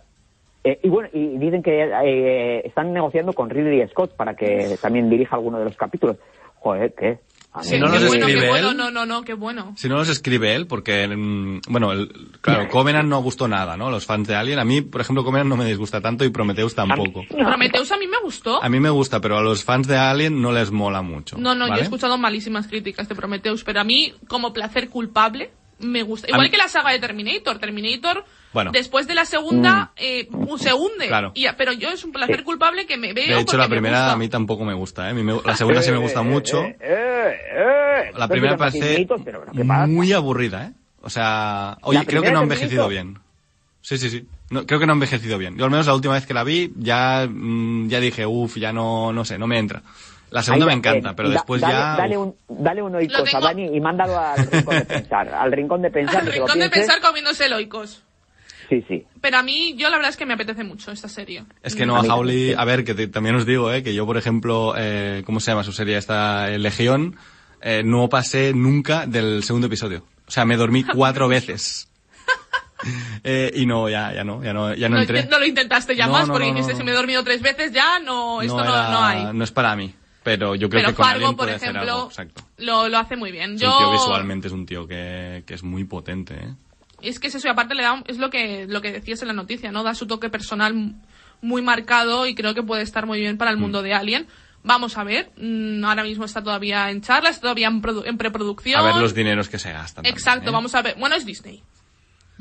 [0.65, 5.09] Eh, y bueno, y dicen que eh, están negociando con Ridley Scott para que también
[5.09, 6.17] dirija alguno de los capítulos.
[6.57, 7.19] Joder, ¿qué?
[7.63, 9.75] Si no los bueno, escribe bueno, él- no, no, no, qué bueno.
[9.77, 13.91] Si no los escribe él, porque, mm, bueno, el, claro, Covenant no gustó nada, ¿no?
[13.91, 14.59] Los fans de Alien.
[14.59, 17.23] A mí, por ejemplo, Covenant no me disgusta tanto y Prometheus tampoco.
[17.31, 17.45] No.
[17.47, 18.63] Prometheus a mí me gustó.
[18.63, 21.37] A mí me gusta, pero a los fans de Alien no les mola mucho.
[21.39, 25.51] No, no, yo he escuchado malísimas críticas de Prometheus, pero a mí, como placer culpable,
[25.79, 26.29] me gusta.
[26.31, 27.59] Igual que la saga de Terminator.
[27.59, 28.25] Terminator,
[28.57, 28.71] Bueno.
[28.73, 31.09] después de la segunda, eh, se hunde.
[31.09, 31.33] Claro.
[31.35, 33.37] Y- pero yo es un placer culpable que me veo.
[33.37, 34.13] De hecho, la me primera gusta.
[34.13, 35.15] a mí tampoco me gusta, ¿eh?
[35.45, 36.63] La segunda sí me gusta mucho.
[36.65, 38.13] Eh, eh, eh.
[38.17, 39.07] La primera parece
[39.89, 40.73] muy aburrida, ¿eh?
[41.03, 43.19] O sea, oye, creo que no ha envejecido bien.
[43.83, 44.27] Sí, sí, sí.
[44.49, 45.59] No, creo que no ha envejecido bien.
[45.59, 48.73] Yo al menos la última vez que la vi ya, mm, ya dije, uff, ya
[48.73, 49.83] no, no sé, no me entra.
[50.31, 51.97] La segunda Ahí, me encanta, eh, pero da- después dale, ya...
[51.97, 53.41] Dale un, dale un Lo oikos a.
[53.41, 55.29] Dani y mándalo al rincón de pensar.
[55.29, 56.17] Al rincón de pensar.
[56.23, 58.03] Al rincón de pensar comiéndose loicos.
[58.69, 59.05] Sí, sí.
[59.21, 61.45] Pero a mí, yo la verdad es que me apetece mucho esta serie.
[61.63, 64.05] Es que A Noah Hawley, a ver, que te- también os digo, eh, que yo,
[64.07, 66.51] por ejemplo, eh, ¿cómo se llama su serie esta?
[66.53, 67.17] Eh, Legión,
[67.61, 70.05] eh, no pasé nunca del segundo episodio.
[70.27, 71.89] O sea, me dormí cuatro veces.
[73.25, 75.25] Eh, y no, ya, ya no, ya no, ya no No, entré.
[75.25, 77.25] no lo intentaste ya No, más no, porque no, dijiste, no, si me he dormido
[77.25, 79.25] tres veces ya, no, esto no, era- no hay.
[79.33, 79.93] no es para mí.
[80.23, 82.11] Pero yo creo Pero que con Fargo, por ejemplo, algo.
[82.59, 83.55] Lo, lo hace muy bien.
[83.55, 86.55] Es Yo, un tío visualmente es un tío que, que es muy potente, ¿eh?
[87.03, 89.29] Es que es eso, y aparte le da, es lo que, lo que decías en
[89.29, 89.83] la noticia, ¿no?
[89.83, 90.95] Da su toque personal
[91.43, 93.55] muy marcado y creo que puede estar muy bien para Mm.
[93.55, 94.27] el mundo de Alien.
[94.65, 98.17] Vamos a ver, mm, ahora mismo está todavía en charla, está todavía en, produ- en
[98.19, 98.81] preproducción.
[98.81, 99.97] A ver los dineros que se gastan.
[100.03, 100.53] también, Exacto, ¿eh?
[100.53, 100.97] vamos a ver.
[100.99, 101.63] Bueno, es Disney.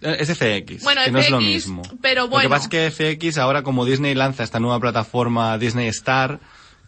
[0.01, 1.81] Eh, Es FX, Bueno, que no es lo FX, mismo.
[2.01, 2.49] pero Lo que bueno.
[2.49, 6.39] pasa es que FX ahora como Disney lanza esta nueva plataforma Disney Star,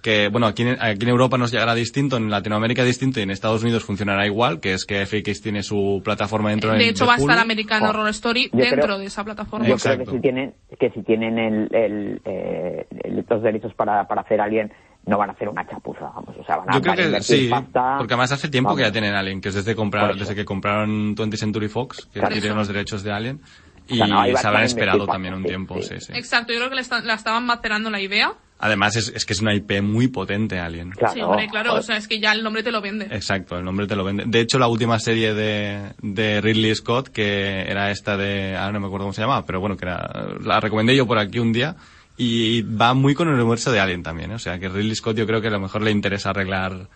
[0.07, 3.31] que bueno, aquí en, aquí en Europa nos llegará distinto, en Latinoamérica distinto y en
[3.31, 7.15] Estados Unidos funcionará igual, que es que FX tiene su plataforma dentro De hecho, va
[7.15, 7.37] a estar.
[7.39, 9.67] American Jo, Horror Story yo dentro creo- de esa plataforma.
[9.67, 10.03] Yo Exacto.
[10.05, 12.87] creo que si tienen, que si tienen el, el, eh,
[13.29, 14.71] los derechos para, para hacer Alien,
[15.05, 16.35] no van a hacer una chapuza, vamos.
[16.39, 17.95] O sea, van a, Yo creo van a que sí, pasta.
[17.97, 21.15] porque además hace tiempo que ya tienen Alien, que es desde comprar, desde que compraron
[21.15, 22.33] 20th Century Fox, que Claro.
[22.33, 23.41] tienen los derechos de Alien,
[23.89, 25.99] y sea, no, se habrán esperado también un sí, tiempo, sí, sí.
[25.99, 26.13] sí.
[26.15, 28.33] Exacto, yo creo que la estaban macerando la idea.
[28.59, 30.91] Además es, es que es una IP muy potente Alien.
[30.91, 33.05] Claro, sí, hombre, claro, o sea, es que ya el nombre te lo vende.
[33.11, 34.23] Exacto, el nombre te lo vende.
[34.25, 38.79] De hecho, la última serie de, de Ridley Scott, que era esta de, ahora no
[38.79, 40.09] me acuerdo cómo se llamaba, pero bueno, que era,
[40.43, 41.75] la recomendé yo por aquí un día,
[42.17, 44.35] y va muy con el universo de Alien también, ¿eh?
[44.35, 46.89] o sea, que Ridley Scott yo creo que a lo mejor le interesa arreglar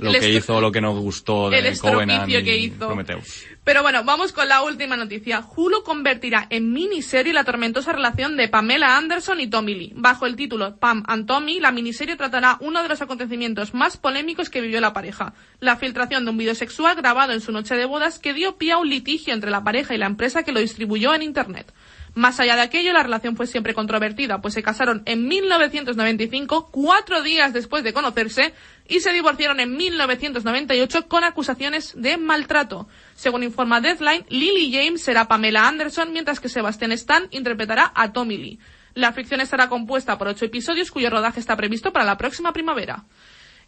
[0.00, 2.86] lo que hizo, lo que no gustó de Covenant y que hizo.
[2.86, 3.44] Prometheus.
[3.62, 5.44] Pero bueno, vamos con la última noticia.
[5.54, 9.92] Hulu convertirá en miniserie la tormentosa relación de Pamela Anderson y Tommy Lee.
[9.94, 14.50] Bajo el título Pam and Tommy, la miniserie tratará uno de los acontecimientos más polémicos
[14.50, 15.34] que vivió la pareja.
[15.60, 18.72] La filtración de un video sexual grabado en su noche de bodas que dio pie
[18.72, 21.72] a un litigio entre la pareja y la empresa que lo distribuyó en Internet.
[22.14, 27.22] Más allá de aquello, la relación fue siempre controvertida, pues se casaron en 1995, cuatro
[27.22, 28.52] días después de conocerse,
[28.90, 32.88] y se divorciaron en 1998 con acusaciones de maltrato.
[33.14, 38.36] Según informa Deadline, Lily James será Pamela Anderson, mientras que Sebastian Stan interpretará a Tommy
[38.36, 38.58] Lee.
[38.94, 43.04] La ficción estará compuesta por ocho episodios, cuyo rodaje está previsto para la próxima primavera.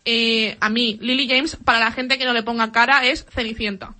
[0.04, 3.94] Eh, a mí, Lily James, para la gente que no le ponga cara, es Cenicienta.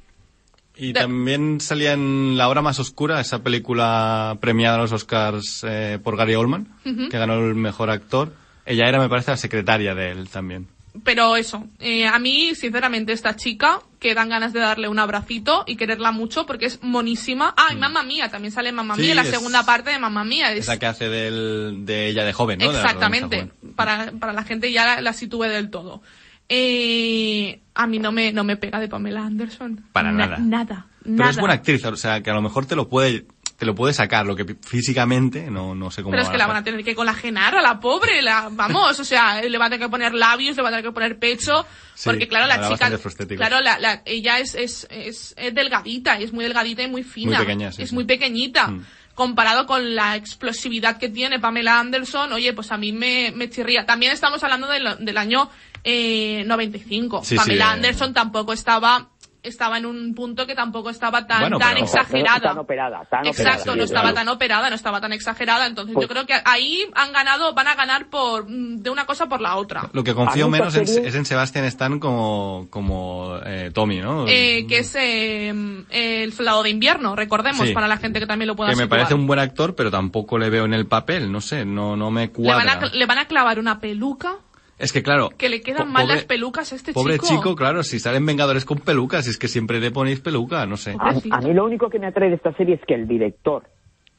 [0.75, 5.65] Y De- también salía en La Hora Más Oscura, esa película premiada a los Oscars
[5.69, 8.35] eh, por Gary Oldman, que ganó el mejor actor.
[8.65, 10.67] Ella era, me parece, la secretaria de él también.
[11.05, 15.65] Pero eso, eh, a mí, sinceramente, esta chica, que dan ganas de darle un abracito
[15.67, 17.55] y quererla mucho porque es monísima.
[17.57, 18.99] Ah, y Mamma Mía, también sale Mamma Mm.
[18.99, 20.53] Sí, Mía, la segunda parte de Mamma Mía.
[20.53, 22.71] Es Es, la que hace del, de ella de joven, ¿no?
[22.71, 23.75] Exactamente, joven.
[23.75, 26.03] para, para la gente ya la, la sitúe del todo.
[26.49, 29.85] Eh, a mí no me, no me pega de Pamela Anderson.
[29.93, 30.39] Para Na- nada.
[30.39, 31.31] Nada, Pero nada.
[31.31, 33.25] es buena actriz, o sea, que a lo mejor te lo puede,
[33.63, 36.49] te lo puede sacar, lo que físicamente no, no sé cómo Pero es que la
[36.49, 39.71] van a tener que colagenar a la pobre, la, vamos, o sea, le van a
[39.77, 42.69] tener que poner labios, le van a tener que poner pecho, Sí, porque claro, la
[42.69, 42.91] chica,
[43.37, 47.05] claro, la, la- ella es, es, es, es delgadita, y es muy delgadita y muy
[47.05, 47.95] fina, Muy pequeña, sí, es sí.
[47.95, 48.67] muy pequeñita.
[48.67, 48.85] Mm.
[49.15, 53.87] Comparado con la explosividad que tiene Pamela Anderson, oye, pues a mí me, me chirría.
[53.87, 55.51] También estamos hablando del, del año
[55.85, 57.21] eh, 95.
[57.23, 57.73] Sí, sí, Pamela eh.
[57.75, 59.11] Anderson tampoco estaba,
[59.43, 62.41] estaba en un punto que tampoco estaba tan, Bueno, tan pero- exagerada.
[62.41, 63.67] Tan operada, tan Exacto, operada.
[63.67, 64.15] no sí, estaba claro.
[64.15, 67.67] tan operada, no estaba tan exagerada, entonces Pues- yo creo que ahí han ganado, van
[67.69, 69.91] a ganar por de una cosa por la otra.
[69.93, 74.27] Lo que confío menos en- es en Sebastian Stan como, como eh, Tommy, ¿no?
[74.29, 75.49] Eh, que es eh,
[75.91, 77.75] el soldado de invierno, recordemos, Sí.
[77.75, 79.01] para la gente que también lo pueda que me situar.
[79.01, 82.11] parece un buen actor, pero tampoco le veo en el papel, no sé, no, no
[82.11, 82.73] me le van, cuadra.
[82.87, 84.37] a, le van a clavar una peluca
[84.83, 85.31] Es que claro.
[85.39, 87.27] que le quedan po- mal pobre- las pelucas a este Pobre chico.
[87.29, 90.97] chico, claro, si salen Vengadores con pelucas, es que siempre le ponéis peluca, no sé.
[90.99, 93.63] A, mí lo único que me atrae de esta serie es que el director,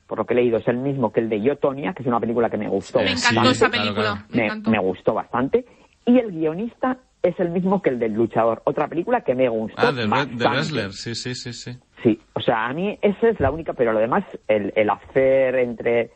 [0.07, 2.07] por lo que he leído, es el mismo que el de Yo, Tonya, que es
[2.07, 4.21] una película que me gustó Me Eh, encantó esa película, claro.
[4.29, 4.71] me me, encantó.
[4.71, 5.65] me gustó bastante.
[6.05, 9.75] Y el guionista es el mismo que el del luchador, otra película que me gustó
[9.87, 10.43] Ah, de, bastante.
[10.43, 11.71] de Wrestler, sí, sí, sí, sí.
[12.03, 15.55] Sí, o sea, a mí esa es la única, pero lo demás, el, el hacer
[15.55, 16.11] entre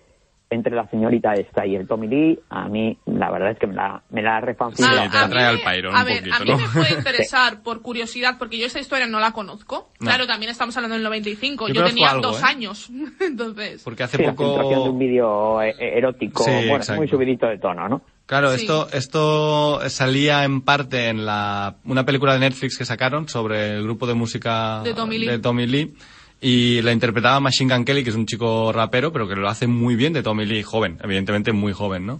[0.50, 3.74] entre la señorita esta y el Tommy Lee, a mí la verdad es que me
[3.76, 5.10] la, me la ha Sí, refancinado.
[5.12, 6.58] te atrae al Pyron a un ver, poquito, a mí ¿no?
[6.58, 9.90] me puede interesar por curiosidad, porque yo esta historia no la conozco.
[10.00, 10.06] No.
[10.08, 11.68] Claro, también estamos hablando del 95.
[11.68, 12.46] Yo Yo, tenía algo, dos ¿eh?
[12.46, 12.90] años.
[13.20, 14.98] Entonces, Porque hace Sí, la filtración de un poco...
[14.98, 17.02] vídeo eh, eh, erótico, Sí, bueno, exacto.
[17.02, 18.02] muy subidito de tono, ¿no?
[18.26, 18.62] Claro, Sí.
[18.62, 23.84] esto, esto salía en parte en la, una película de Netflix que sacaron sobre el
[23.84, 25.68] grupo de música De Tommy Lee.
[25.68, 25.94] Lee.
[26.40, 29.66] Y la interpretaba Machine Gun Kelly, que es un chico rapero, pero que lo hace
[29.66, 32.20] muy bien de Tommy Lee, joven, evidentemente muy joven, ¿no?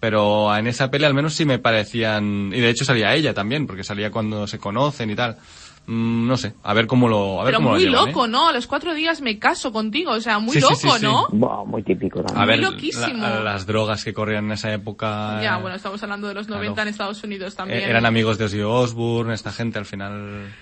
[0.00, 2.50] Pero en esa peli al menos sí me parecían...
[2.52, 5.36] Y de hecho salía ella también, porque salía cuando se conocen y tal.
[5.86, 8.06] Mm, no sé, a ver cómo lo a ver Pero cómo lo muy llevan, ¿eh?
[8.08, 8.48] loco, ¿no?
[8.48, 10.12] A los cuatro días me caso contigo.
[10.12, 11.04] O sea, muy Sí, loco, sí, sí.
[11.04, 11.28] ¿no?
[11.66, 12.40] Muy típico también.
[12.42, 13.22] A ver, Muy loquísimo.
[13.22, 15.40] la- las drogas que corrían en esa época...
[15.42, 16.62] Ya, bueno, estamos hablando de los Claro.
[16.62, 17.80] 90 en Estados Unidos también.
[17.80, 20.52] eh, eran amigos de Ozzy Osbourne, esta gente al final...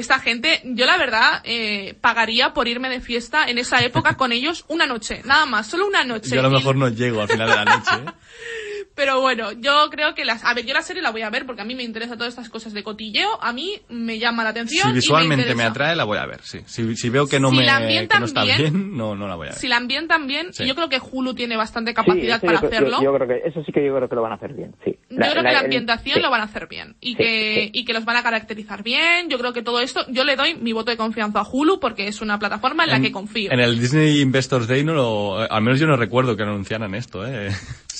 [0.00, 4.32] Esta gente, yo la verdad, eh, pagaría por irme de fiesta en esa época con
[4.32, 6.30] ellos una noche, nada más, solo una noche.
[6.30, 8.10] Yo a lo mejor no llego al final de la noche, ¿eh?
[9.00, 10.44] Pero bueno, yo creo que las...
[10.44, 12.34] A ver, yo la serie la voy a ver porque a mí me interesa todas
[12.34, 14.88] estas cosas de cotilleo, a mí me llama la atención.
[14.88, 16.60] Si y visualmente me, atrae, la voy a ver, sí.
[16.66, 19.26] Si, si veo que no, Si me, la que no está bien, bien, no, no
[19.26, 19.58] la voy a ver.
[19.58, 20.64] Si la ambientan bien, Sí.
[20.64, 22.98] y yo creo que Hulu tiene bastante capacidad para yo, hacerlo.
[22.98, 24.74] Yo, yo creo que eso sí que yo creo que lo van a hacer bien,
[24.84, 24.94] sí.
[25.08, 27.70] Yo creo que la ambientación lo van a hacer bien y Sí, que sí.
[27.72, 29.30] y que los van a caracterizar bien.
[29.30, 32.06] Yo creo que todo esto, yo le doy mi voto de confianza a Hulu porque
[32.06, 33.50] es una plataforma en, la que confío.
[33.50, 37.26] En el Disney Investors Day no lo, al menos yo no recuerdo que anunciaran esto,
[37.26, 37.48] eh.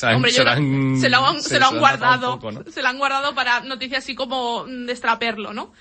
[0.04, 2.40] Han- Hombre, se lo creo- han- se han, se guardado,
[2.72, 5.72] se lo han guardado para noticias así como mm, destraperlo, ¿no?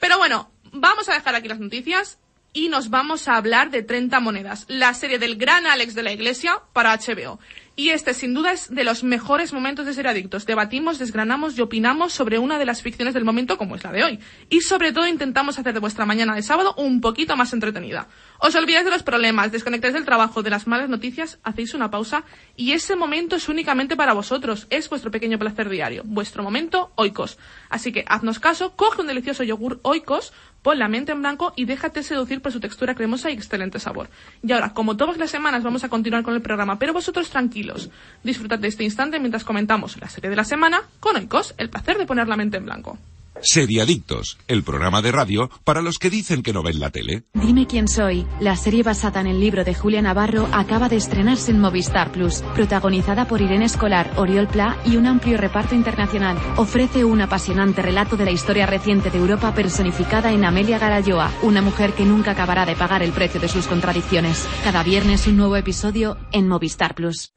[0.00, 2.18] Pero bueno, vamos a dejar aquí las noticias
[2.52, 6.12] y nos vamos a hablar de 30 monedas, la serie del gran Alex de la
[6.12, 7.38] Iglesia para HBO.
[7.78, 10.46] Y este, sin duda, es de los mejores momentos de Ser Adictos.
[10.46, 14.02] Debatimos, desgranamos y opinamos sobre una de las ficciones del momento como es la de
[14.02, 14.18] hoy.
[14.50, 18.08] Y sobre todo intentamos hacer de vuestra mañana de sábado un poquito más entretenida.
[18.40, 22.24] Os olvidáis de los problemas, desconectáis del trabajo, de las malas noticias, hacéis una pausa
[22.56, 24.66] y ese momento es únicamente para vosotros.
[24.70, 27.38] Es vuestro pequeño placer diario, vuestro momento oikos.
[27.70, 30.32] Así que haznos caso, coge un delicioso yogur oikos,
[30.62, 34.08] pon la mente en blanco y déjate seducir por su textura cremosa y excelente sabor.
[34.42, 37.90] Y ahora, como todas las semanas, vamos a continuar con el programa, pero vosotros tranquilos.
[38.22, 41.98] Disfrutad de este instante mientras comentamos la serie de la semana con oikos, el placer
[41.98, 42.98] de poner la mente en blanco.
[43.40, 47.24] Seriadictos, el programa de radio para los que dicen que no ven la tele.
[47.34, 48.26] Dime quién soy.
[48.40, 52.42] La serie basada en el libro de Julia Navarro acaba de estrenarse en Movistar Plus,
[52.54, 56.38] protagonizada por Irene Escolar, Oriol Pla y un amplio reparto internacional.
[56.56, 61.62] Ofrece un apasionante relato de la historia reciente de Europa personificada en Amelia Garayoa, una
[61.62, 64.48] mujer que nunca acabará de pagar el precio de sus contradicciones.
[64.64, 67.32] Cada viernes un nuevo episodio en Movistar Plus.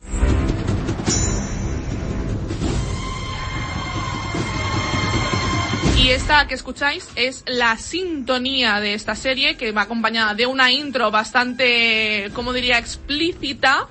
[6.01, 10.71] Y esta que escucháis es la sintonía de esta serie que va acompañada de una
[10.71, 13.87] intro bastante, como diría, explícita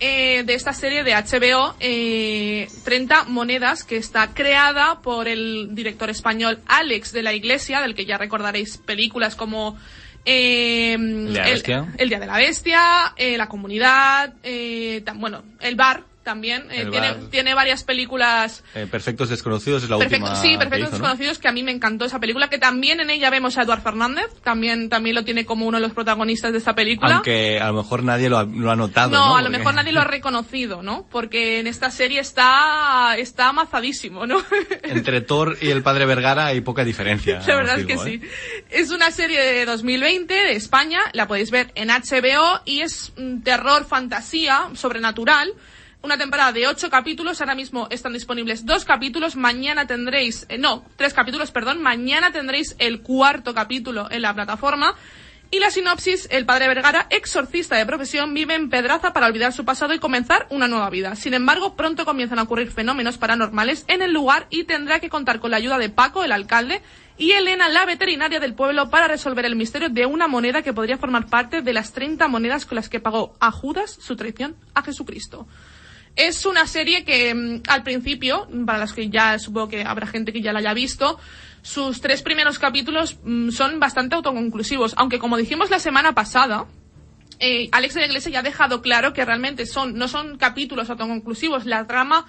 [0.00, 6.10] eh, de esta serie de HBO, eh, 30 monedas, que está creada por el director
[6.10, 9.78] español Alex de la Iglesia, del que ya recordaréis películas como...
[10.24, 11.94] eh, El Día de la Bestia.
[11.96, 16.66] el Día de la Bestia, eh, La Comunidad, eh, bueno, El Bar también.
[16.70, 16.86] eh,
[17.30, 20.98] tiene, varias películas Eh, Perfectos Desconocidos es la Perfecto, última sí, que Perfectos ¿no?
[20.98, 23.80] Desconocidos, que a mí me encantó esa película, que también en ella vemos a Eduard
[23.82, 27.14] Fernández, también, también lo tiene como uno de los protagonistas de esta película.
[27.16, 29.36] Aunque a lo mejor nadie lo ha, lo ha notado, no, ¿no?
[29.36, 31.06] a lo Porque- mejor nadie lo ha reconocido, ¿no?
[31.10, 34.42] Porque en esta serie está, está amazadísimo, ¿no?
[34.82, 37.40] Entre Thor y el padre Vergara hay poca diferencia.
[37.46, 38.20] La verdad es que digo, sí.
[38.22, 38.64] ¿eh?
[38.70, 43.12] Es una serie de 2020 de España, la podéis ver en HBO y es
[43.44, 45.52] terror, fantasía, sobrenatural.
[46.06, 50.84] Una temporada de ocho capítulos, ahora mismo están disponibles dos capítulos, mañana tendréis, eh, no,
[50.94, 54.94] tres capítulos, perdón, mañana tendréis el cuarto capítulo en la plataforma.
[55.50, 59.64] Y la sinopsis, el padre Vergara, exorcista de profesión, vive en Pedraza para olvidar su
[59.64, 61.16] pasado y comenzar una nueva vida.
[61.16, 65.40] Sin embargo, pronto comienzan a ocurrir fenómenos paranormales en el lugar y tendrá que contar
[65.40, 66.82] con la ayuda de Paco, el alcalde,
[67.18, 70.98] y Elena, la veterinaria del pueblo, para resolver el misterio de una moneda que podría
[70.98, 74.82] formar parte de las 30 monedas con las que pagó a Judas su traición a
[74.82, 75.48] Jesucristo.
[76.16, 80.32] Es una serie que mm, al principio, para las que ya supongo que habrá gente
[80.32, 81.18] que ya la haya visto,
[81.62, 86.66] sus tres primeros capítulos mm, son bastante autoconclusivos, aunque como dijimos la semana pasada,
[87.38, 90.88] eh, Alex de la Iglesia ya ha dejado claro que realmente son, no son capítulos
[90.88, 92.26] autoconclusivos, la trama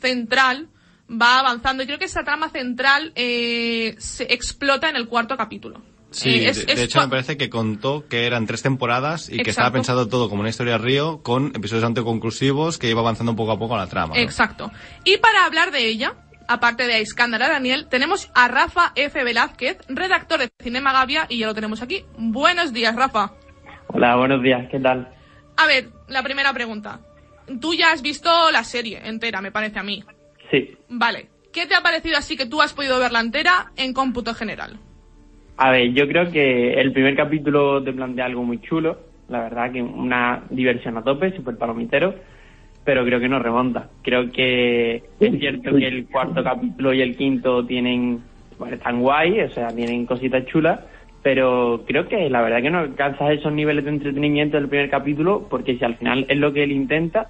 [0.00, 0.68] central
[1.10, 5.82] va avanzando y creo que esa trama central eh, se explota en el cuarto capítulo.
[6.10, 9.50] Sí, Eh, es- de, hecho me parece que contó que eran tres temporadas y que
[9.50, 13.58] estaba pensado todo como una historia río con episodios autoconclusivos que iba avanzando poco a
[13.58, 14.14] poco la trama.
[14.14, 14.20] ¿no?
[14.20, 14.70] Exacto.
[15.04, 16.14] Y para hablar de ella,
[16.48, 19.22] aparte de a Iskandar a Daniel, tenemos a Rafa F.
[19.22, 22.04] Velázquez, redactor de Cinema Gavia, y ya lo tenemos aquí.
[22.18, 23.32] Buenos días, Rafa.
[23.88, 25.08] Hola, buenos días, ¿qué tal?
[25.56, 27.00] A ver, la primera pregunta.
[27.60, 30.04] Tú ya has visto la serie entera, me parece a mí.
[30.50, 31.28] Sí, Vale.
[31.52, 34.78] ¿Qué te ha parecido así que tú has podido verla entera en cómputo general?
[35.62, 38.96] A ver, yo creo que el primer capítulo te plantea algo muy chulo,
[39.28, 42.14] la verdad que una diversión a tope, súper palomitero,
[42.82, 43.90] pero creo que no remonta.
[44.00, 48.22] Creo que es cierto que el cuarto capítulo y el quinto tienen,
[48.58, 50.80] bueno, están guay, o sea, tienen cositas chulas,
[51.22, 55.46] pero creo que la verdad que no alcanza esos niveles de entretenimiento del primer capítulo,
[55.50, 57.28] porque si al final es lo que él intenta,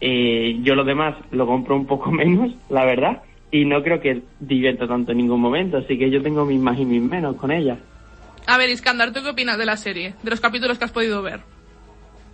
[0.00, 4.22] eh, yo lo demás lo compro un poco menos, la verdad, y no creo que
[4.40, 7.50] divierta tanto en ningún momento, así que yo tengo mis más y mis menos con
[7.52, 7.78] ella.
[8.46, 10.14] A ver, Iskandar, ¿tú qué opinas de la serie?
[10.22, 11.40] De los capítulos que has podido ver.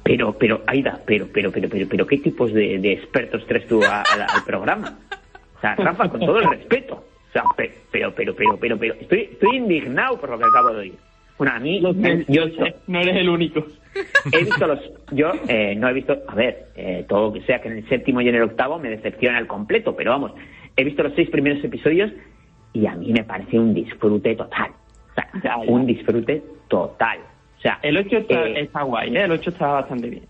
[0.03, 3.87] Pero, pero, Aida, pero, pero, pero, pero, pero, ¿qué tipos de, de expertos traes tú
[3.87, 4.99] a- a- al programa?
[5.57, 6.95] O sea, Rafa, con todo el respeto.
[7.29, 10.71] O sea, pe- pero, pero, pero, pero, pero, estoy, estoy indignado por lo que acabo
[10.73, 10.99] de oír.
[11.39, 11.93] Bueno, a mí, yo,
[12.49, 13.65] sé, no eres el único.
[14.33, 14.81] he visto los,
[15.13, 17.89] yo eh, no he visto, a ver, eh, todo lo que sea que en el
[17.89, 20.33] séptimo y en el octavo me decepciona al completo, pero vamos,
[20.77, 22.11] he visto los seis primeros episodios
[22.73, 24.71] y a mí me parece un disfrute total.
[25.11, 25.57] O sea, Ya, ya.
[25.71, 27.19] un disfrute total.
[27.59, 29.25] O sea, El 8 está, eh, está guay, ¿eh?
[29.25, 30.25] el 8 está bastante bien.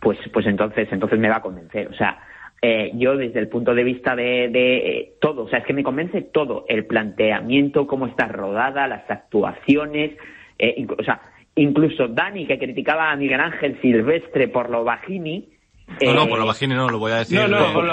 [0.00, 2.18] pues pues entonces entonces me va a convencer o sea
[2.60, 5.72] eh, yo desde el punto de vista de, de, eh, todo o sea es que
[5.72, 10.12] me convence todo el planteamiento cómo está rodada las actuaciones
[10.58, 11.20] eh, o sea
[11.54, 15.48] incluso Dani que criticaba a Miguel Ángel Silvestre por lo bajini
[15.86, 17.38] No, no, eh, por lo bajini no, lo voy a decir.
[17.38, 17.90] No, no, eh, por en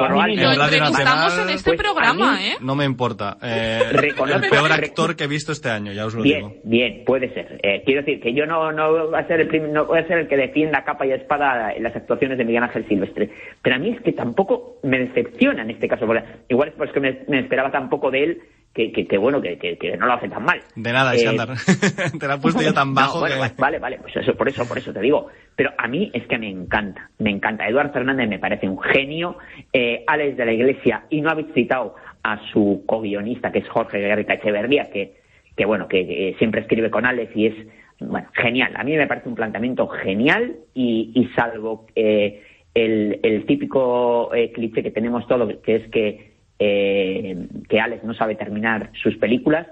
[0.58, 2.54] Lo entrevistamos en este pues, programa, mí- ¿eh?
[2.62, 3.38] No me importa.
[3.43, 6.54] Eh, Reconozco- el peor actor que he visto este año, ya os lo Bien, digo.
[6.63, 7.60] bien, puede ser.
[7.62, 10.08] Eh, quiero decir que yo no, no voy a ser el prim- no voy a
[10.08, 13.30] ser el que defienda capa y espada en las actuaciones de Miguel Ángel Silvestre.
[13.62, 16.06] Pero a mí es que tampoco me decepciona en este caso.
[16.49, 18.41] igual es porque me, me esperaba tan poco de él
[18.73, 20.60] que, que, que bueno, que, que, que no lo hace tan mal.
[20.75, 21.49] De nada, Eh, Iskandar.
[22.19, 23.62] Te la he puesto ya tan no, bajo bueno, que...
[23.62, 25.27] Vale, vale, pues eso, por eso, por eso te digo.
[25.55, 27.67] Pero a mí es que me encanta, me encanta.
[27.67, 29.38] Eduardo Fernández me parece un genio.
[29.73, 33.99] Eh, Alex de la Iglesia, y no habéis citado a su co-guionista, que es Jorge
[33.99, 35.15] Guerrita Echeverría, que,
[35.57, 37.55] que bueno, que siempre escribe con Alex y es,
[37.99, 38.71] bueno, genial.
[38.75, 42.41] A mí me parece un planteamiento genial y, y salvo eh,
[42.73, 46.31] el, el típico eh, cliché que tenemos todos, que es que,
[46.63, 49.65] eh, que Alex no sabe terminar sus películas,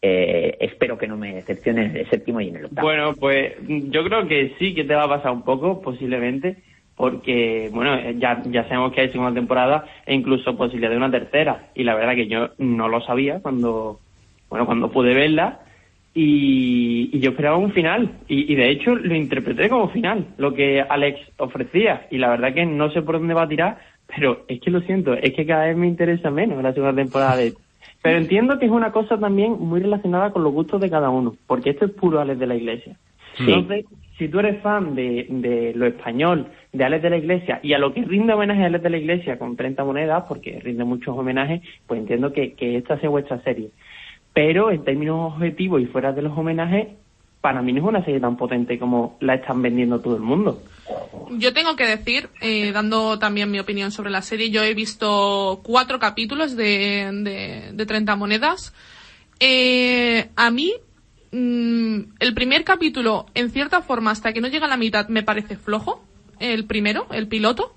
[0.00, 2.86] eh, espero que no me decepcione en el séptimo y en el octavo.
[2.86, 6.56] Bueno, pues yo creo que sí que te va a pasar un poco, posiblemente,
[6.96, 11.10] porque, bueno, eh, ya, ya sabemos que hay segunda temporada e incluso posibilidad de una
[11.10, 11.68] tercera.
[11.74, 14.00] Y la verdad que yo no lo sabía cuando,
[14.48, 15.60] bueno, cuando pude verla
[16.14, 18.12] y, yo esperaba un final.
[18.28, 22.06] Y de hecho lo interpreté como final, lo que Alex ofrecía.
[22.10, 23.78] Y la verdad que no sé por dónde va a tirar,
[24.14, 27.36] pero es que lo siento, es que cada vez me interesa menos la segunda temporada
[27.36, 27.54] de
[28.02, 31.36] pero entiendo que es una cosa también muy relacionada con los gustos de cada uno,
[31.46, 32.96] porque esto es puro Alex de la Iglesia.
[33.36, 33.44] Sí.
[33.46, 33.84] Entonces,
[34.16, 37.78] si tú eres fan de, de lo español, de Alex de la Iglesia, y a
[37.78, 41.16] lo que rinde homenaje a Alex de la Iglesia con 30 monedas, porque rinde muchos
[41.16, 43.70] homenajes, pues entiendo que, que esta sea vuestra serie.
[44.32, 46.88] Pero en términos objetivos y fuera de los homenajes,
[47.40, 50.58] para mí no es una serie tan potente como la están vendiendo todo el mundo.
[51.32, 55.60] Yo tengo que decir, eh, dando también mi opinión sobre la serie, yo he visto
[55.62, 58.72] cuatro capítulos de, de, de 30 monedas.
[59.38, 60.72] Eh, a mí,
[61.32, 65.22] mm, el primer capítulo, en cierta forma, hasta que no llega a la mitad, me
[65.22, 66.04] parece flojo.
[66.38, 67.74] El primero, el piloto.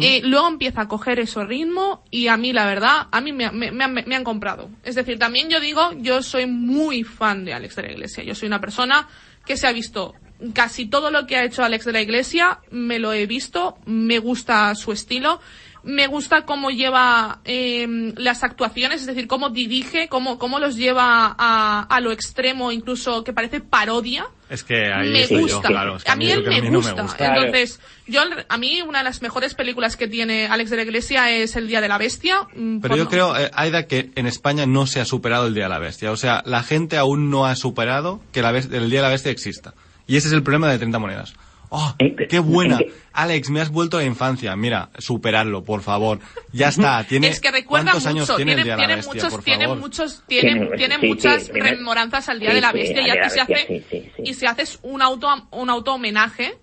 [0.00, 3.50] Eh, luego empieza a coger ese ritmo y a mí, la verdad, a mí me,
[3.52, 4.68] me- me han- me han comprado.
[4.82, 8.24] Es decir, también yo digo, yo soy muy fan de Alex de la Iglesia.
[8.24, 9.06] Yo soy una persona
[9.46, 10.14] que se ha visto
[10.54, 14.18] casi todo lo que ha hecho Alex de la Iglesia, me lo he visto, me
[14.18, 15.40] gusta su estilo,
[15.82, 21.34] me gusta cómo lleva eh, las actuaciones, es decir, cómo dirige, cómo, cómo los lleva
[21.38, 25.48] a, a lo extremo, incluso que parece parodia Es que ahí me gusta.
[25.48, 25.96] yo, claro.
[25.96, 27.06] es que a mí él me no gusta.
[27.20, 31.30] Entonces, yo a mí una de las mejores películas que tiene Alex de la Iglesia
[31.30, 32.48] es El Día de la Bestia.
[32.56, 35.54] mm, Pero yo no- creo, eh, Aida, que en España no se ha superado el
[35.54, 36.10] Día de la Bestia.
[36.10, 39.30] O sea, la gente aún no ha superado que la el Día de la Bestia
[39.30, 39.72] exista.
[40.06, 41.34] Y ese es el problema de 30 monedas.
[41.68, 42.78] ¡Oh, Eh, qué buena!
[42.78, 42.94] ¿en qué?
[43.12, 44.54] Alex, me has vuelto a la infancia.
[44.54, 46.20] Mira, superarlo, por favor.
[46.52, 47.02] Ya está.
[47.08, 49.14] Tiene, es que recuerda ¿Cuántos mucho, años tiene, el tiene, Día de la tiene Bestia,
[49.14, 52.60] muchos, por tiene muchos, tiene, Tiene- tiene sí, sí, muchas rememoranzas al Día sí, de
[52.60, 54.22] la sí, Bestia y aquí se hace, sí, sí, sí.
[54.24, 56.56] y se hace un auto, un auto homenaje.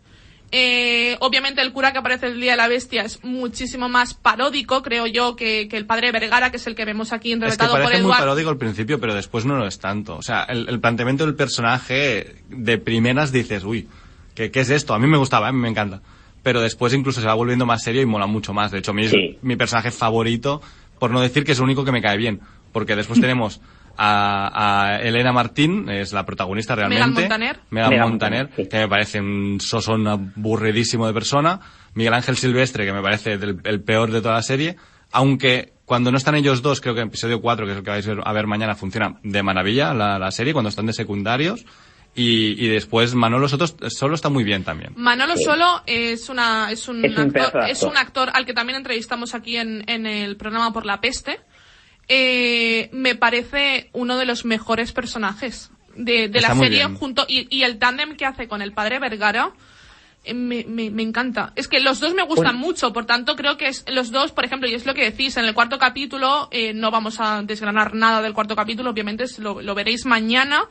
[0.55, 4.83] Eh, obviamente el cura que aparece el Día de la Bestia es muchísimo más paródico,
[4.83, 7.33] creo yo, que, que el padre Vergara, que es el que vemos aquí Es que
[7.45, 8.21] interpretado por parece muy Eduardo.
[8.23, 10.15] paródico al principio, pero después no lo es tanto.
[10.15, 13.87] O sea, el, el planteamiento del personaje, de primeras dices, uy,
[14.35, 14.93] ¿qué, qué es esto?
[14.93, 16.01] A mí me gustaba, a mí me encanta.
[16.43, 18.69] Pero después incluso se va volviendo más serio y mola mucho más.
[18.71, 19.39] De hecho, mi, Sí.
[19.41, 20.61] mi personaje favorito,
[20.99, 22.41] por no decir que es el único que me cae bien.
[22.71, 23.59] Porque después tenemos
[23.97, 27.03] a, a Elena Martín, es la protagonista realmente.
[27.03, 27.59] Megan Montaner.
[27.69, 28.69] Megan Megan Montaner, Montaner, sí.
[28.69, 31.59] que me parece un sosón aburridísimo de persona.
[31.93, 34.75] Miguel Ángel Silvestre, que me parece del- el peor de toda la serie.
[35.11, 37.89] Aunque cuando no están ellos dos, creo que en episodio 4, que es el que
[37.91, 41.65] vais a ver- mañana, funciona de maravilla la, la serie, cuando están de secundarios.
[42.15, 44.93] Y, y después Manolo Soto solo está muy bien también.
[44.95, 45.45] Manolo Sí.
[45.45, 48.77] Solo es una es un, Es un pedazo actor, es un actor al que también
[48.77, 51.39] entrevistamos aquí en, en el programa por la peste.
[52.07, 55.69] Eh, me parece uno de los mejores personajes.
[55.95, 56.95] de, de la serie bien.
[56.97, 59.51] junto y, y el tándem que hace con el padre Vergara
[60.25, 61.53] eh, me, me, me encanta.
[61.55, 62.59] Es que los dos me gustan Bueno.
[62.67, 65.37] mucho, por tanto creo que es, los dos, por ejemplo, y es lo que decís,
[65.37, 69.61] en el cuarto capítulo, eh, no vamos a desgranar nada del cuarto capítulo, obviamente lo,
[69.61, 70.63] lo veréis mañana,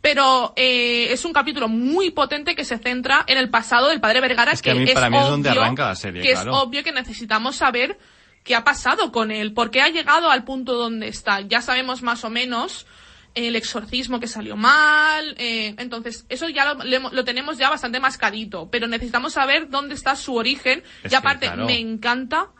[0.00, 4.20] pero eh, es un capítulo muy potente que se centra en el pasado del padre
[4.20, 6.50] Vergara, Es que a mí- para mí es donde arranca la serie, que claro.
[6.50, 7.96] es obvio que necesitamos saber
[8.44, 11.40] qué ha pasado con él, por qué ha llegado al punto donde está.
[11.40, 12.86] Ya sabemos más o menos
[13.34, 18.86] el exorcismo que salió mal, eh, entonces eso ya lo, tenemos ya bastante mascadito, pero
[18.86, 21.66] necesitamos saber dónde está su origen Es y aparte claro.
[21.66, 22.50] me encanta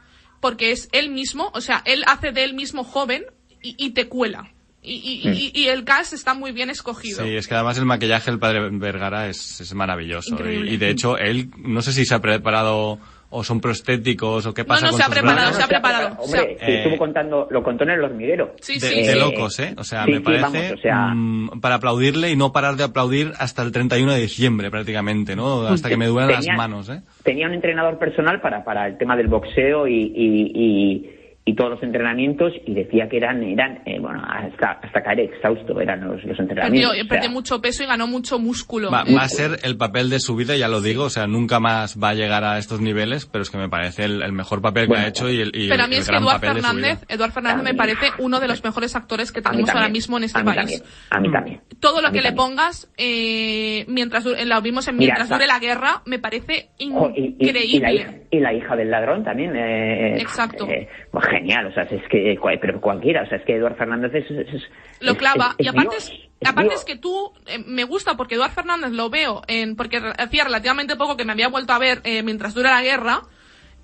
[0.41, 3.25] porque es él mismo, o sea, él hace de él mismo joven
[3.63, 4.51] y, y te cuela.
[4.83, 7.23] Y, y- y- y el cast está muy bien escogido.
[7.25, 10.37] Sí, es que además el maquillaje del padre Vergara es, es maravilloso.
[10.47, 12.99] Y de hecho, él, no sé si se ha preparado
[13.31, 15.57] o son prostéticos o qué pasa no, con se ha sus preparado, brazos.
[15.57, 16.09] se ha preparado.
[16.19, 18.55] Hombre, o sea, sí, Eh, estuvo contando, lo contó en el hormiguero.
[18.61, 19.19] Sí, de, sí, de sí.
[19.19, 19.75] locos, ¿eh?
[19.77, 22.77] O sea, Sí, me sí, parece vamos, o sea- mm, para aplaudirle y no parar
[22.77, 25.63] de aplaudir hasta el 31 de diciembre prácticamente, ¿no?
[25.67, 27.01] Hasta que me duelen las Tenía- manos, ¿eh?
[27.23, 31.11] Tenía un entrenador personal para, para el tema del boxeo y, y, y,
[31.47, 35.79] y todos los entrenamientos y decía que eran, eran eh, bueno, hasta, hasta caer exhausto
[35.79, 36.91] eran los, los perdió, entrenamientos.
[36.93, 38.91] o sea, perdió mucho peso y ganó mucho músculo.
[38.91, 41.27] Va, Eh, va a ser el papel de su vida, ya lo digo, o sea,
[41.27, 44.33] nunca más va a llegar a estos niveles, pero es que me parece el, el
[44.33, 46.41] mejor papel que ha hecho y el, y Pero a mí el es que Eduard
[46.41, 47.07] Fernández, vida.
[47.15, 50.39] Eduard Fernández me parece uno de los mejores actores que tenemos ahora mismo en este
[50.39, 50.59] a mí país.
[50.59, 51.61] también, a mí también.
[51.79, 55.47] Todo lo que le pongas, eh, mientras du- lo vimos en Mira, Mientras está- dure
[55.47, 58.24] la guerra, me parece Jo, y, y- y la increíble.
[58.35, 59.55] Y la hija del ladrón también.
[59.57, 60.67] eh, Exacto.
[60.69, 64.13] eh, pues genial, o sea, es que, pero cualquiera, o sea, es que Eduard Fernández
[64.15, 64.63] es.
[65.01, 65.55] lo clava.
[65.59, 66.81] es- y aparte, Dios, es, aparte Dios.
[66.81, 70.97] es que tú, eh, me gusta porque Eduard Fernández lo veo, en, porque hacía relativamente
[70.97, 73.23] poco que me había vuelto a ver eh, mientras dura la guerra,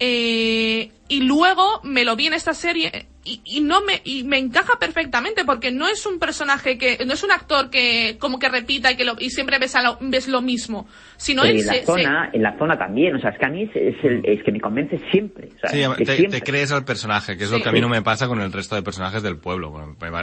[0.00, 4.38] eh, y luego me lo vi en esta serie y, y no me y me
[4.38, 8.48] encaja perfectamente porque no es un personaje que no es un actor que como que
[8.48, 10.86] repita y que lo, y siempre ves, a lo, ves lo mismo
[11.18, 13.44] sino él en la se- se- zona, en la zona también, o sea, es que
[13.44, 15.48] a mí es, es el- es que me convence siempre.
[15.48, 16.40] O sea, Sí, te, siempre.
[16.40, 17.56] te crees al personaje, que es Sí.
[17.58, 19.70] lo que a mí no me pasa con el resto de personajes del pueblo.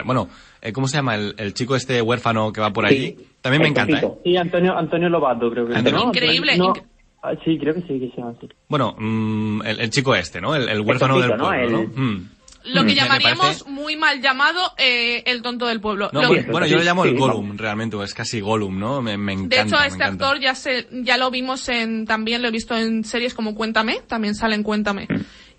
[0.04, 0.28] Bueno,
[0.60, 3.14] eh, ¿cómo se llama el, el chico este huérfano que va por allí?
[3.16, 4.12] Sí, También me encanta, ¿eh?
[4.24, 6.00] Sí, Antonio, Antonio Lobato creo que es, Antonio.
[6.00, 6.06] ¿no?
[6.08, 6.82] Increíble, No, inc-
[7.22, 8.48] ah, sí, creo que sí, que se llama así.
[8.68, 10.54] Bueno, mm, el, el chico este, ¿no?
[10.54, 11.82] El, el huérfano topito, del pueblo, ¿no?
[11.82, 12.28] El- Mm.
[12.74, 16.66] lo que Mm, llamaríamos muy mal llamado eh, el tonto del pueblo No, Lo- bueno,
[16.66, 19.00] yo lo llamo el Gollum, realmente, o es casi Gollum, ¿no?
[19.00, 19.56] Me, me encanta.
[19.56, 22.76] De hecho, a este actor ya se, ya lo vimos en, también lo he visto
[22.76, 25.06] en series como Cuéntame, también sale en Cuéntame.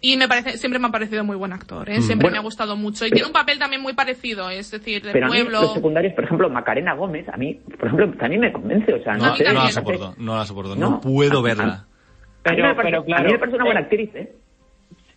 [0.02, 2.02] Y me parece, siempre me ha parecido muy buen actor, ¿eh?
[2.02, 3.06] siempre Bueno, me ha gustado mucho.
[3.06, 5.62] Y pero- tiene un papel también muy parecido, es decir, de Pero a mí pueblo.
[5.62, 8.94] los secundarios, por ejemplo, Macarena Gómez, a mí, por ejemplo, también me convence.
[8.94, 11.02] O sea, no, No, sé, No la soporto, no la soporto, no, No.
[11.02, 11.64] puedo A- verla.
[11.64, 11.86] a- a mí
[12.44, 14.34] Pero- me parece- pero claro, a mí me parece una buena eh, actriz, ¿eh?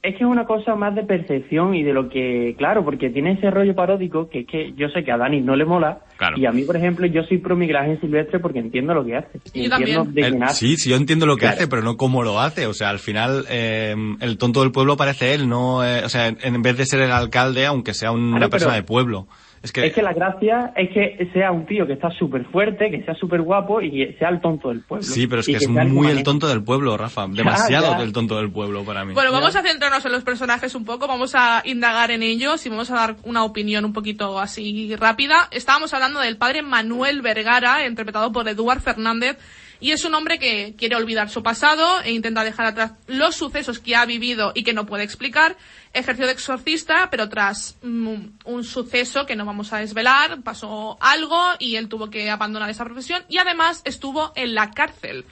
[0.02, 3.34] Es que es una cosa más de percepción y de lo que, claro, porque tiene
[3.34, 6.00] ese rollo paródico que es que yo sé que a Dani no le mola.
[6.16, 6.36] Claro.
[6.36, 9.38] Y a mí, por ejemplo, yo soy pro Miguel Silvestre porque entiendo lo que hace.
[9.54, 10.14] Y Yo entiendo también.
[10.14, 10.66] de El- quién hace.
[10.66, 11.54] sí, sí, yo entiendo lo que Claro.
[11.56, 12.66] hace, pero no cómo lo hace.
[12.66, 16.26] O sea, al final, eh, el tonto del pueblo parece él, no, eh, o sea,
[16.26, 19.26] en, en vez de ser el alcalde, aunque sea una Claro, persona pero- de pueblo.
[19.62, 22.90] Es que, Es que la gracia es que sea un tío que está súper fuerte,
[22.90, 25.04] que sea súper guapo y que sea el tonto del pueblo.
[25.04, 27.26] sí, pero es que es muy el tonto del pueblo, Rafa.
[27.30, 28.02] Demasiado ya.
[28.02, 29.14] el tonto del pueblo para mí.
[29.14, 32.70] Bueno, vamos a centrarnos en los personajes un poco, vamos a indagar en ellos y
[32.70, 35.48] vamos a dar una opinión un poquito así rápida.
[35.52, 39.38] Estábamos hablando del padre Manuel Vergara, interpretado por Eduard Fernández,
[39.82, 43.80] y es un hombre que quiere olvidar su pasado e intenta dejar atrás los sucesos
[43.80, 45.56] que ha vivido y que no puede explicar.
[45.92, 51.36] Ejerció de exorcista, pero tras mm, un suceso que no vamos a desvelar, pasó algo
[51.58, 55.26] y él tuvo que abandonar esa profesión y además estuvo en la cárcel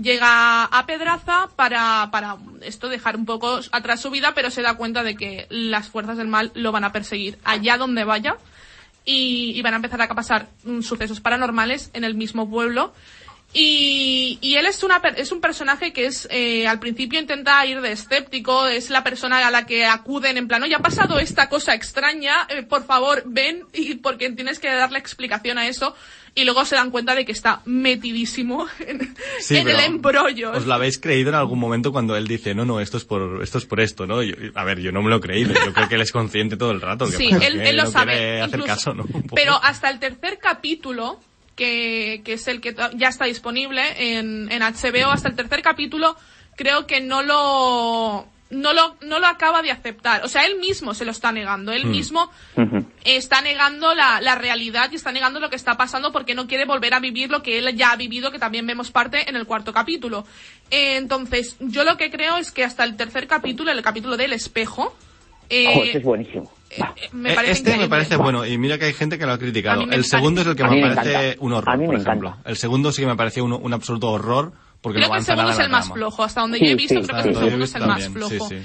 [0.00, 4.76] llega a Pedraza para, para esto dejar un poco atrás su vida, pero se da
[4.76, 8.36] cuenta de que las fuerzas del mal lo van a perseguir allá donde vaya
[9.04, 12.94] y, y van a empezar a pasar mm, sucesos paranormales en el mismo pueblo.
[13.52, 17.80] Y, y él es, una, es un personaje que es, eh, al principio intenta ir
[17.80, 21.48] de escéptico, es la persona a la que acuden en plan, oye, ha pasado esta
[21.48, 25.96] cosa extraña, eh, por favor, ven, y porque tienes que darle explicación a eso,
[26.36, 30.52] y luego se dan cuenta de que está metidísimo en, Sí, en el embrollo.
[30.52, 33.42] ¿Os lo habéis creído en algún momento cuando él dice, no, no, esto es por
[33.42, 34.22] esto, es por esto ¿no?
[34.22, 35.52] Yo- a ver, yo no me lo he creído.
[35.54, 37.06] Yo creo que él es consciente todo el rato.
[37.06, 38.44] Que Sí, él, que él lo no sabe.
[38.44, 38.66] incluso.
[38.66, 39.06] caso, ¿no?
[39.34, 41.18] Pero hasta el tercer capítulo,
[41.60, 43.82] que, que es el que ya está disponible
[44.18, 46.16] en, en HBO, hasta el tercer capítulo,
[46.56, 50.24] creo que no lo, no lo, no lo acaba de aceptar.
[50.24, 51.70] O sea, él mismo se lo está negando.
[51.72, 51.90] Él Mm.
[51.90, 52.30] mismo
[53.04, 56.64] está negando la, la realidad y está negando lo que está pasando porque no quiere
[56.64, 59.44] volver a vivir lo que él ya ha vivido, que también vemos parte en el
[59.44, 60.26] cuarto capítulo.
[60.70, 64.32] Eh, entonces, yo lo que creo es que hasta el tercer capítulo, el capítulo del
[64.32, 64.96] espejo,
[65.50, 66.50] eh, ese es buenísimo.
[66.70, 67.88] Eh, me Eh, parece este me increíble.
[67.88, 69.86] parece bueno y mira que hay gente que lo ha A criticado.
[69.86, 71.44] me El segundo es el que A me me parece encanta.
[71.44, 72.28] un A horror, mí me por ejemplo.
[72.30, 72.48] encanta.
[72.50, 75.24] El segundo sí que me pareció un, un absoluto horror porque Creo no que el
[75.24, 75.94] segundo nada es el más trama.
[75.94, 76.22] flojo.
[76.24, 77.88] Hasta donde Sí, yo he visto, sí, creo que sí, el segundo es el más
[78.00, 78.48] también, sí, flojo.
[78.48, 78.56] sí.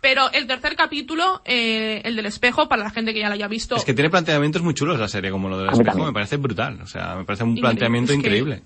[0.00, 3.48] Pero el tercer capítulo, eh, el del espejo, para la gente que ya lo haya
[3.48, 6.12] visto, Es que tiene planteamientos muy chulos la serie, como lo del A espejo, me
[6.12, 6.78] parece brutal.
[6.82, 7.60] O sea, me parece un Increíble.
[7.62, 8.62] planteamiento Es que- increíble.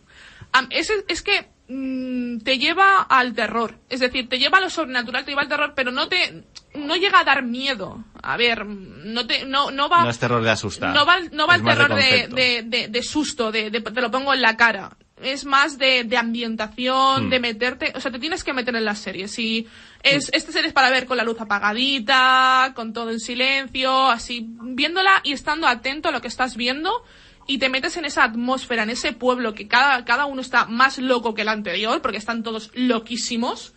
[0.70, 3.74] Es, es que mm, te lleva al terror.
[3.88, 6.44] Es decir, te lleva a lo sobrenatural, te lleva al terror, pero no te
[6.74, 8.04] no llega a dar miedo.
[8.22, 10.94] A ver, no te no, no va No es terror de asustar.
[10.94, 14.10] no va, no va el terror de, de, de- de susto, de, de- te lo
[14.10, 14.96] pongo en la cara.
[15.20, 17.30] Es más de, de ambientación, Hmm.
[17.30, 19.36] de meterte, o sea, te tienes que meter en las series.
[19.40, 19.66] Y
[20.04, 24.46] es, esta serie es para ver con la luz apagadita, con todo en silencio, así,
[24.48, 27.02] viéndola y estando atento a lo que estás viendo
[27.48, 30.98] y te metes en esa atmósfera, en ese pueblo que cada, cada uno está más
[30.98, 33.74] loco que el anterior, porque están todos loquísimos.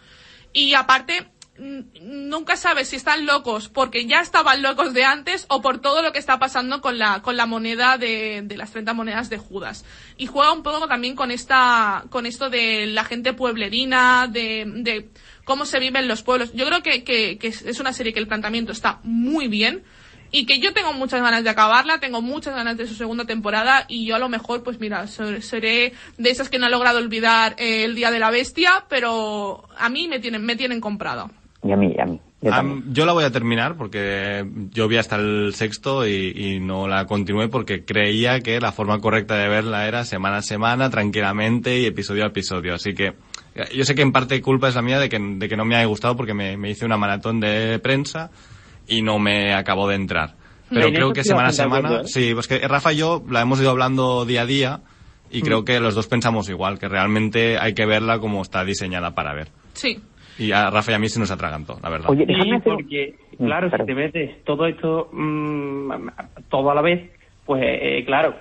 [0.51, 1.31] Y aparte,
[2.01, 6.11] nunca sabes si están locos porque ya estaban locos de antes o por todo lo
[6.11, 9.85] que está pasando con la, con la moneda de, de las 30 monedas de Judas.
[10.17, 15.09] Y juega un poco también con esta, con esto de la gente pueblerina, de, de
[15.45, 16.51] cómo se vive en los pueblos.
[16.53, 19.85] Yo creo que, que, que es una serie que el planteamiento está muy bien.
[20.31, 23.85] Y que yo tengo muchas ganas de acabarla, tengo muchas ganas de su segunda temporada
[23.89, 26.99] y yo a lo mejor, pues mira, ser- seré de esas que no ha logrado
[26.99, 31.29] olvidar eh, el Día de la Bestia, pero a mí me tienen, me tienen comprado.
[31.63, 32.19] Y a mí, y a mí.
[32.91, 37.05] Yo la voy a terminar porque yo vi hasta el sexto y, y no la
[37.05, 41.85] continué porque creía que la forma correcta de verla era semana a semana, tranquilamente y
[41.85, 42.73] episodio a episodio.
[42.73, 43.13] Así que
[43.53, 45.65] eh, yo sé que en parte culpa es la mía de que, de que no
[45.65, 48.31] me haya gustado porque me, me hice una maratón de prensa
[48.91, 50.31] y no me acabó de entrar.
[50.69, 52.07] Pero creo que semana a semana, acuerdo, ¿eh?
[52.07, 54.79] sí, pues que Rafa y yo la hemos ido hablando día a día
[55.29, 59.11] y creo que los dos pensamos igual, que realmente hay que verla como está diseñada
[59.15, 59.47] para ver.
[59.73, 59.99] Sí.
[60.37, 62.09] Y a Rafa y a mí se nos atraganto, la verdad.
[62.09, 62.73] Oye, Sí, déjame hacer...
[62.73, 63.87] porque, Mm, claro, si perdón.
[63.87, 65.91] te metes todo esto mm,
[66.49, 67.11] todo a la vez,
[67.45, 68.35] pues eh, claro,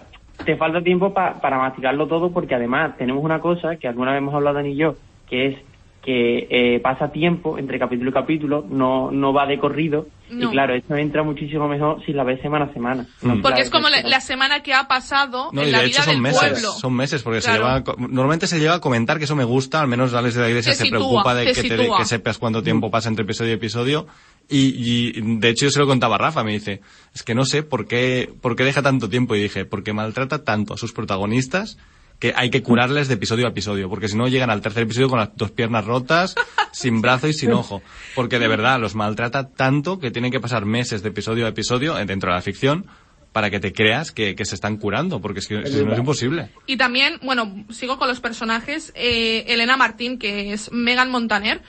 [0.44, 4.18] te falta tiempo pa- para masticarlo todo porque además tenemos una cosa que alguna vez
[4.18, 4.94] hemos hablado Dani y yo,
[5.28, 5.56] que es
[6.02, 10.48] que eh, pasa tiempo entre capítulo y capítulo, no, no va de corrido No.
[10.48, 13.06] y claro, eso entra muchísimo mejor si la ves semana a semana.
[13.20, 13.42] No, Mm.
[13.42, 15.84] Porque claro, es como la, la semana que ha pasado No, en y la de
[15.86, 16.72] vida hecho son del meses, pueblo.
[16.72, 17.64] son meses, porque Claro.
[17.66, 20.40] se lleva, normalmente se lleva a comentar que eso me gusta, al menos Alex de
[20.40, 23.10] la Iglesia Te se sitúa, preocupa de te que, te- que sepas cuánto tiempo pasa
[23.10, 24.06] entre episodio y episodio.
[24.48, 24.74] Y,
[25.18, 26.80] y, de hecho yo se lo contaba a Rafa, me dice,
[27.14, 29.36] es que no sé por qué, por qué deja tanto tiempo.
[29.36, 31.76] Y dije, porque maltrata tanto a sus protagonistas
[32.20, 35.08] que hay que curarles de episodio a episodio, porque si no llegan al tercer episodio
[35.08, 36.34] con las dos piernas rotas,
[36.70, 37.82] sin brazo y sin ojo.
[38.14, 41.94] Porque de verdad los maltrata tanto que tienen que pasar meses de episodio a episodio
[41.94, 42.86] dentro de la ficción
[43.32, 45.98] para que te creas que, que se están curando, porque es que si no es
[45.98, 46.50] imposible.
[46.66, 48.92] Y también, bueno, sigo con los personajes.
[48.94, 51.62] Eh, Elena Martín, que es Megan Montaner,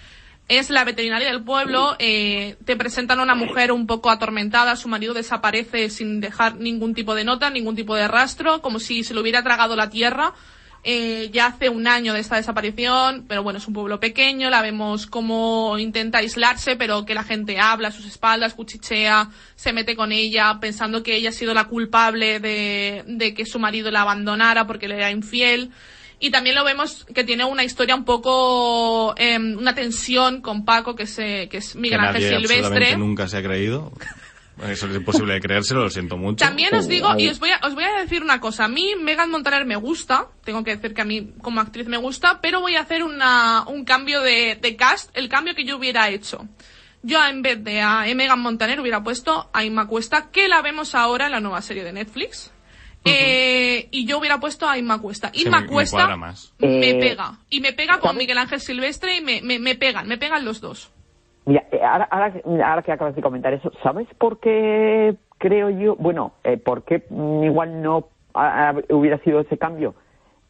[0.51, 1.95] es la veterinaria del pueblo.
[1.97, 4.75] eh, te presentan a una mujer un poco atormentada.
[4.75, 9.05] Su marido desaparece sin dejar ningún tipo de nota, ningún tipo de rastro, como si
[9.05, 10.33] se lo hubiera tragado la tierra.
[10.83, 14.61] Eh, ya hace un año de esta desaparición, pero bueno, es un pueblo pequeño, la
[14.61, 19.95] vemos como intenta aislarse, pero que la gente habla a sus espaldas, cuchichea, se mete
[19.95, 24.01] con ella, pensando que ella ha sido la culpable de, de que su marido la
[24.01, 25.71] abandonara porque le era infiel.
[26.24, 30.95] Y también lo vemos que tiene una historia un poco, em, una tensión con Paco,
[30.95, 32.95] que es, eh, que es Miguel que Ángel nadie Silvestre.
[32.97, 33.91] nunca se ha creído.
[34.67, 36.45] Eso es imposible de creérselo, lo siento mucho.
[36.45, 38.65] También os Sí, digo, y os voy, a, os voy a decir una cosa.
[38.65, 41.97] A mí Megan Montaner me gusta, tengo que decir que a mí como actriz me
[41.97, 45.78] gusta, pero voy a hacer una, un cambio de, de cast, el cambio que yo
[45.78, 46.47] hubiera hecho.
[47.01, 50.93] Yo en vez de a Megan Montaner hubiera puesto a Inma Cuesta, que la vemos
[50.93, 52.51] ahora en la nueva serie de Netflix.
[53.03, 55.31] Eh, y yo hubiera puesto a Inma Cuesta.
[55.33, 56.53] Inma Cuesta más.
[56.59, 57.33] me Eh, pega.
[57.49, 58.17] Y me pega con ¿sabes?
[58.17, 60.91] Miguel Ángel Silvestre y me, me, me pegan, me pegan los dos.
[61.45, 62.33] Mira, eh, ahora, ahora,
[62.65, 65.95] ahora que acabas de comentar eso, ¿sabes por qué creo yo?
[65.95, 68.07] Bueno, eh, ¿por qué igual no
[68.89, 69.95] hubiera sido ese cambio?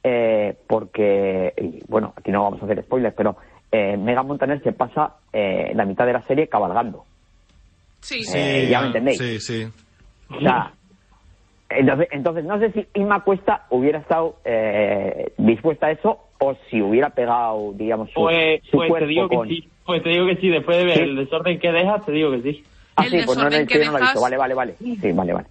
[0.03, 3.37] Eh, porque, y, bueno, aquí no vamos a hacer spoilers, pero
[3.71, 7.05] eh, Megan Montaner se pasa eh, la mitad de la serie cabalgando.
[8.01, 8.67] Sí, Sí.
[8.69, 9.17] Ya me entendéis.
[9.17, 9.67] Sí, sí.
[10.29, 10.73] O sea,
[11.77, 16.81] entonces, entonces no sé si Inma Cuesta hubiera estado eh, dispuesta a eso o si
[16.81, 19.47] hubiera pegado, digamos, su, Pues, su pues cuerpo te digo con...
[19.47, 21.03] que sí, pues te digo que sí, después de ver Sí.
[21.03, 22.63] el desorden que dejas, te digo que sí.
[22.95, 24.21] Ah, El sí, pues no, no, que que no lo he visto.
[24.21, 24.75] Vale, vale, vale.
[24.79, 25.47] Sí, vale, vale.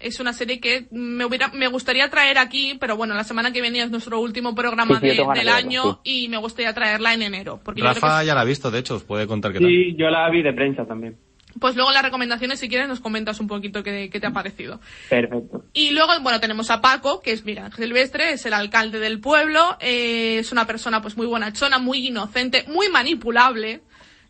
[0.00, 3.60] es una serie que me hubiera me gustaría traer aquí, pero bueno, la semana que
[3.62, 6.24] viene es nuestro último programa Sí, sí, yo de- del año sí.
[6.24, 7.60] y me gustaría traerla en enero.
[7.64, 9.60] Porque yo creo Rafa que- ya la ha visto, de hecho, os puede contar qué
[9.60, 9.68] tal.
[9.68, 11.16] Sí, yo la vi de prensa también.
[11.60, 14.80] Pues luego las recomendaciones, si quieres, nos comentas un poquito qué, qué te ha parecido.
[15.08, 15.64] Perfecto.
[15.72, 19.76] Y luego, bueno, tenemos a Paco, que es Ángel Silvestre, es el alcalde del pueblo,
[19.80, 23.82] eh, es una persona pues muy bonachona, muy inocente, muy manipulable,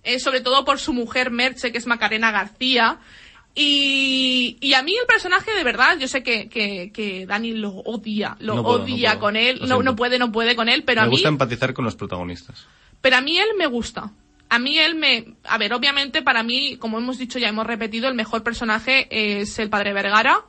[0.02, 2.98] eh, sobre todo por su mujer Merche, que es Macarena García.
[3.56, 7.70] Y, y a mí el personaje, de verdad, yo sé que, que, que Dani lo
[7.70, 9.20] odia, lo No puedo, no odia puedo.
[9.20, 11.72] con él, no, no puede, no puede con él, pero me a mí, gusta empatizar
[11.72, 12.66] con los protagonistas.
[13.00, 14.10] pero a mí él me gusta.
[14.54, 18.08] A mí él me, a ver, obviamente para mí, como hemos dicho ya hemos repetido,
[18.08, 20.44] el mejor personaje es el padre Vergara,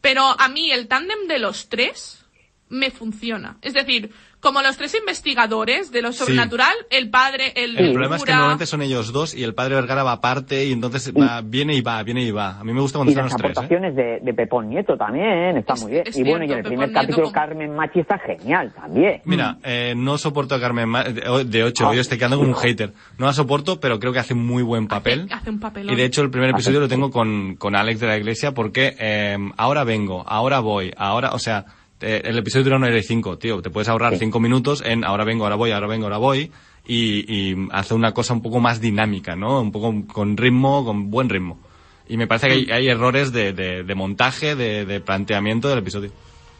[0.00, 2.24] pero a mí el tándem de los tres
[2.70, 3.58] me funciona.
[3.60, 4.14] Es decir,
[4.44, 6.18] como los tres investigadores de lo Sí.
[6.18, 9.54] sobrenatural, el padre, el, El el problema es que normalmente son ellos dos y el
[9.54, 12.60] padre Vergara va aparte y entonces va, viene y va, viene y va.
[12.60, 13.50] A mí me gusta cuando Y están las los tres.
[13.50, 13.52] ¿eh?
[13.58, 16.04] aportaciones de, de Pepón Nieto también, está Es- muy bien.
[16.06, 19.22] es y bueno, y en el primer Nieto capítulo como- Carmen Machi está genial también.
[19.24, 21.94] Mira, eh, no soporto a Carmen Ma- de de ocho, Ah.
[21.94, 22.92] yo estoy quedando como un hater.
[23.18, 25.26] No la soporto, pero creo que hace muy buen papel.
[25.32, 25.92] hace un papelón.
[25.92, 28.94] Y de hecho el primer episodio lo tengo con, con Alex de la Iglesia porque
[28.98, 31.64] eh, ahora vengo, ahora voy, ahora, o sea,
[32.00, 33.62] eh, el episodio dura una hora y cinco, tío.
[33.62, 34.18] Te puedes ahorrar Sí.
[34.20, 36.50] cinco minutos en ahora vengo, ahora voy, ahora vengo, ahora voy.
[36.86, 39.60] Y, y hace una cosa un poco más dinámica, ¿no?
[39.60, 41.58] Un poco con ritmo, con buen ritmo.
[42.06, 45.78] Y me parece que hay, hay errores de, de, de montaje, de, de planteamiento del
[45.78, 46.12] episodio.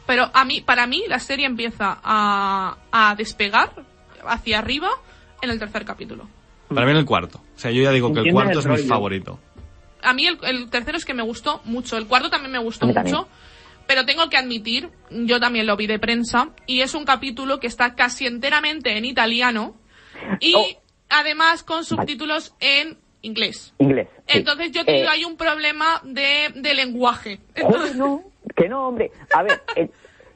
[0.07, 3.71] Pero a mí, para mí, la serie empieza a, a despegar
[4.27, 4.89] hacia arriba
[5.43, 6.27] en el tercer capítulo.
[6.69, 7.43] Para mí en el cuarto.
[7.55, 9.39] O sea, yo ya digo que el cuarto el es mi favorito.
[10.03, 11.99] A mí el, el tercero es que me gustó mucho.
[11.99, 13.29] El cuarto también me gustó mucho.
[13.87, 17.67] Pero tengo que admitir, yo también lo vi de prensa, y es un capítulo que
[17.67, 19.75] está casi enteramente en italiano
[20.41, 20.65] y Oh.
[21.11, 23.75] además con subtítulos en inglés.
[23.79, 24.09] Inglés.
[24.27, 24.39] sí.
[24.39, 27.41] Entonces yo te Eh, digo, hay un problema de, de lenguaje.
[27.55, 28.23] Entonces, no,
[28.57, 29.11] que no, hombre.
[29.35, 29.89] A ver, eh,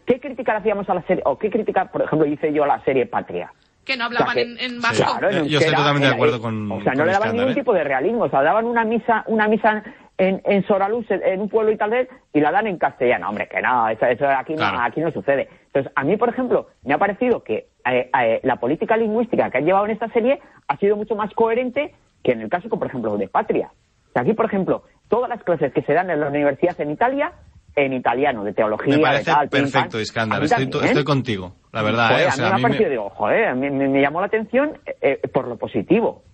[0.07, 1.23] ¿qué crítica le hacíamos a la serie?
[1.27, 3.53] O qué crítica, por ejemplo, hice yo a la serie Patria.
[3.85, 5.05] que no hablaban O sea, en, que- en vasco.
[5.19, 7.29] Claro, en Eh, yo estoy totalmente de era- acuerdo con- O sea, no le daban
[7.29, 7.55] Iskandar, ningún ¿eh?
[7.55, 8.25] tipo de realismo.
[8.25, 9.83] O sea, daban una misa, una misa
[10.19, 13.29] en, en Soraluz, en un pueblo italiano, y la dan en castellano.
[13.29, 14.79] Hombre, que no, eso, eso aquí, Claro.
[14.79, 15.49] no, aquí no sucede.
[15.67, 19.59] Entonces, a mí, por ejemplo, me ha parecido que eh, eh, la política lingüística que
[19.59, 22.89] han llevado en esta serie ha sido mucho más coherente que en el caso, por
[22.89, 23.71] ejemplo, de Patria.
[24.09, 26.91] O sea, aquí, por ejemplo, todas las clases que se dan en la universidad en
[26.91, 27.33] Italia,
[27.77, 30.01] en italiano, de teología, Me parece de tal, pim, perfecto.
[30.01, 30.43] Iskandar.
[30.43, 32.09] Estoy, contigo, la verdad.
[32.09, 32.27] Joder, ¿eh?
[32.27, 34.27] O a mí me ha mí me- parecido, digo, joder, me, me- me llamó la
[34.27, 36.25] atención eh, por lo positivo.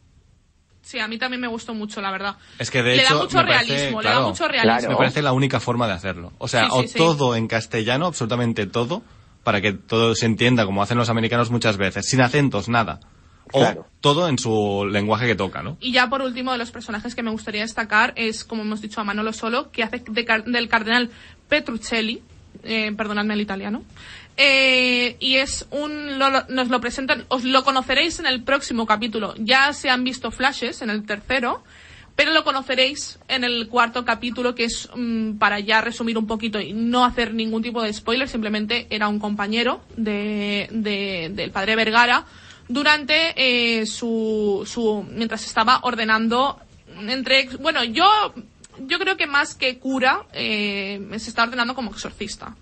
[0.85, 2.37] Sí, a mí también me gustó mucho, la verdad.
[2.59, 4.79] Es que de le hecho da mucho me parece- realismo, le da claro, mucho realismo.
[4.79, 4.89] Claro.
[4.91, 6.33] Me parece la única forma de hacerlo.
[6.39, 6.99] O sea, Sí, sí, o sí.
[6.99, 9.03] todo en castellano, absolutamente todo,
[9.43, 13.01] para que todo se entienda como hacen los americanos muchas veces, sin acentos, nada.
[13.53, 13.87] O Claro.
[14.01, 15.77] todo en su lenguaje que toca, ¿no?
[15.81, 19.01] Y ya por último, de los personajes que me gustaría destacar es, como hemos dicho,
[19.01, 21.11] a Manolo Solo, que hace de car- del cardenal
[21.49, 22.23] Petruccelli,
[22.63, 23.83] eh, perdonadme el italiano,
[24.37, 29.35] eh, y es un, lo- nos lo presentan, os lo conoceréis en el próximo capítulo.
[29.39, 31.63] Ya se han visto flashes en el tercero,
[32.17, 36.61] pero lo conoceréis en el cuarto capítulo, que es mm, para ya resumir un poquito
[36.61, 41.77] y no hacer ningún tipo de spoiler, simplemente era un compañero de, de- del padre
[41.77, 42.25] Vergara
[42.69, 46.59] durante eh, su, su mientras estaba ordenando
[47.09, 48.07] entre bueno yo
[48.79, 52.57] yo creo que más que cura eh, se está ordenando como exorcista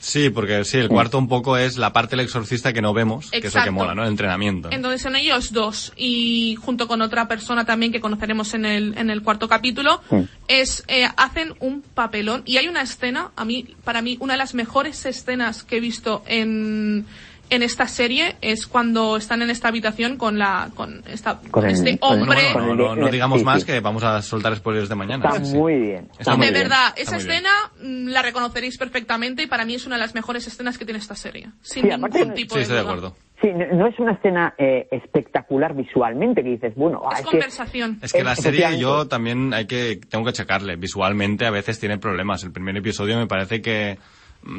[0.00, 3.30] Sí, porque sí, el cuarto un poco es la parte del exorcista que no vemos,
[3.30, 4.02] que es lo que mola, ¿no?
[4.02, 4.68] El entrenamiento.
[4.70, 9.10] Entonces son ellos dos y junto con otra persona también que conoceremos en el, en
[9.10, 10.00] el cuarto capítulo,
[10.46, 14.38] es eh, hacen un papelón y hay una escena, a mí, para mí, una de
[14.38, 17.04] las mejores escenas que he visto en,
[17.50, 21.72] en esta serie es cuando están en esta habitación con la con esta Con el-
[21.72, 23.66] este con el- hombre Bueno, no, Con el no, de- no digamos más sí.
[23.66, 25.28] que vamos a soltar spoilers de mañana.
[25.28, 26.08] Está Sí, muy bien.
[26.18, 26.62] Está muy de bien.
[26.64, 27.30] verdad, esa bien.
[27.30, 27.50] escena
[27.82, 30.98] mm, la reconoceréis perfectamente y para mí es una de las mejores escenas que tiene
[30.98, 31.48] esta serie.
[31.62, 33.16] Sin Sí, aparte- ningún tipo Sí, de estoy de acuerdo.
[33.40, 37.24] Sí, no, no es una escena eh, espectacular visualmente que dices, bueno, ah, Es es
[37.26, 37.98] que- conversación.
[38.02, 40.74] Es que la serie yo también hay que tengo que checarle.
[40.76, 42.42] Visualmente a veces tiene problemas.
[42.42, 43.96] El primer episodio me parece que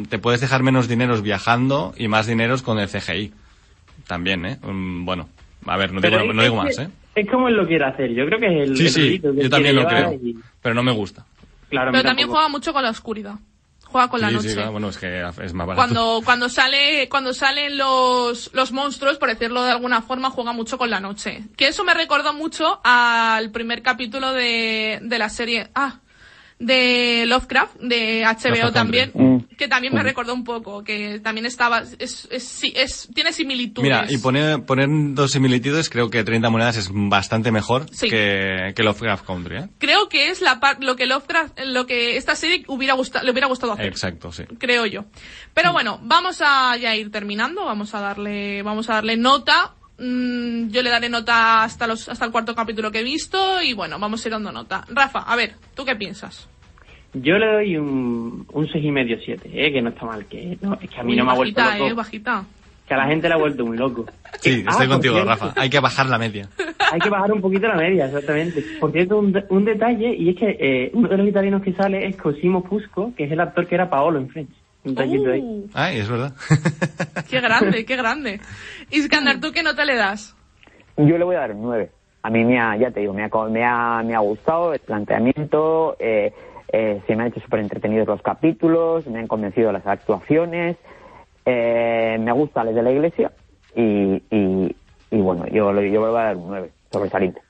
[0.09, 3.33] te puedes dejar menos dineros viajando y más dineros con el CGI.
[4.07, 4.57] También, ¿eh?
[4.61, 5.29] Bueno,
[5.65, 6.89] a ver, no digo, no es digo más, ¿eh?
[7.15, 8.13] Es como él lo quiere hacer.
[8.13, 8.77] Yo creo que es el.
[8.77, 10.13] Sí, el sí, que yo también lo creo.
[10.13, 11.25] y- Pero no me gusta.
[11.69, 13.35] Claro, Pero también juega mucho con la oscuridad.
[13.85, 14.49] Juega con la noche.
[14.49, 15.75] sí, claro, bueno, es que es más barato.
[15.75, 20.77] cuando cuando sale cuando salen los los monstruos por decirlo de alguna forma juega mucho
[20.77, 25.69] con la noche que eso me recordó mucho al primer capítulo de, de la serie
[25.73, 26.01] ah
[26.59, 29.55] de Lovecraft de HBO también Country.
[29.55, 34.17] que también me recordó un poco que también estaba es, es, tiene similitudes Mira, y
[34.17, 38.09] poner, poner dos similitudes, creo que 30 monedas es bastante mejor Sí.
[38.09, 39.69] que, que Lovecraft Country, ¿eh?
[39.77, 43.31] creo que es la par- lo que Lovecraft lo que esta serie hubiera gustado le
[43.31, 44.43] hubiera gustado hacer Exacto, sí.
[44.57, 45.05] creo yo.
[45.53, 49.75] Pero bueno, vamos a ya ir terminando, vamos a darle, vamos a darle nota.
[49.97, 53.71] Mm, yo le daré nota hasta los, hasta el cuarto capítulo que he visto y
[53.73, 54.83] bueno, vamos a ir dando nota.
[54.89, 56.48] Rafa, a ver, ¿tú qué piensas?
[57.13, 60.57] Yo le doy un, un seis y medio siete, eh, que no está mal, que
[60.61, 62.45] no, es que a mí Uy, no me ha vuelto bajita, loco, eh, bajita.
[62.87, 64.05] que a la gente le ha vuelto muy loco.
[64.41, 65.53] Sí, Ah, estoy contigo, cierto, Rafa.
[65.59, 66.47] Hay que bajar la media.
[66.91, 68.63] hay que bajar un poquito la media, exactamente.
[68.79, 72.05] Por cierto, un, un detalle, y es que eh, uno de los italianos que sale
[72.07, 74.53] es Cosimo Fusco, que es el actor que era Paolo en Friends.
[74.85, 75.41] Un detallito ahí.
[75.41, 76.33] Uh, Ay, es verdad.
[77.29, 78.39] qué grande, qué grande.
[78.91, 80.35] Iskandar, ¿tú qué nota le das?
[80.95, 81.89] Yo le voy a dar un 9.
[82.21, 84.73] A mí me ha, ya te digo, me ha, co- me ha, me ha gustado
[84.73, 86.33] el planteamiento, eh,
[86.71, 90.77] eh, se me han hecho súper entretenidos los capítulos, me han convencido las actuaciones,
[91.45, 93.31] eh, me gusta les de la iglesia
[93.75, 94.75] y, y,
[95.11, 97.41] y bueno, yo, le- yo le voy a dar un 9, sobresaliente.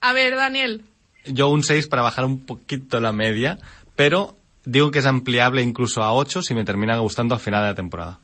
[0.00, 0.82] A ver, Daniel.
[1.26, 3.58] Yo un 6 para bajar un poquito la media,
[3.96, 7.68] pero digo que es ampliable incluso a 8 si me termina gustando al final de
[7.68, 8.20] la temporada.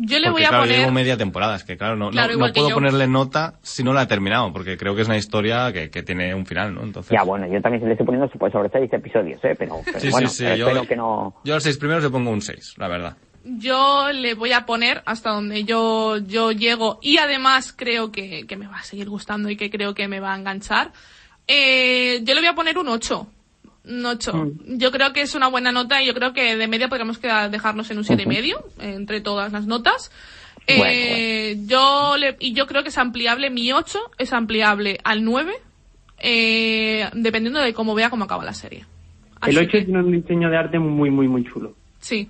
[0.00, 0.78] Yo le porque voy a claro, poner...
[0.78, 2.74] llevo media temporada, es que claro, no, no- Claro, no que puedo yo.
[2.76, 6.02] ponerle nota si no la he terminado, porque creo que es una historia que, que
[6.04, 6.82] tiene un final, ¿no?
[6.82, 9.56] Entonces, Ya, bueno, yo también le estoy poniendo pues, sobre seis episodios, ¿eh?
[9.58, 11.34] pero, pero sí, bueno, sí, sí, pero yo, espero que no...
[11.44, 13.16] yo a los seis primeros le pongo un 6, la verdad.
[13.44, 18.56] Yo le voy a poner hasta donde yo, yo llego y además creo que, que
[18.56, 20.92] me va a seguir gustando y que creo que me va a enganchar.
[21.46, 23.26] Eh, yo le voy a poner un 8.
[23.88, 24.52] Un 8.
[24.66, 27.50] Yo creo que es una buena nota y yo creo que de media podríamos quedar-
[27.50, 30.10] dejarnos en un 7,5 y medio entre todas las notas.
[30.66, 35.54] Eh, yo le, y yo creo que es ampliable, mi 8 es ampliable al 9,
[36.18, 38.80] eh, dependiendo de cómo vea cómo acaba la serie.
[39.42, 41.74] El Así 8 que- tiene un diseño de arte muy, muy, muy chulo.
[42.00, 42.28] Sí.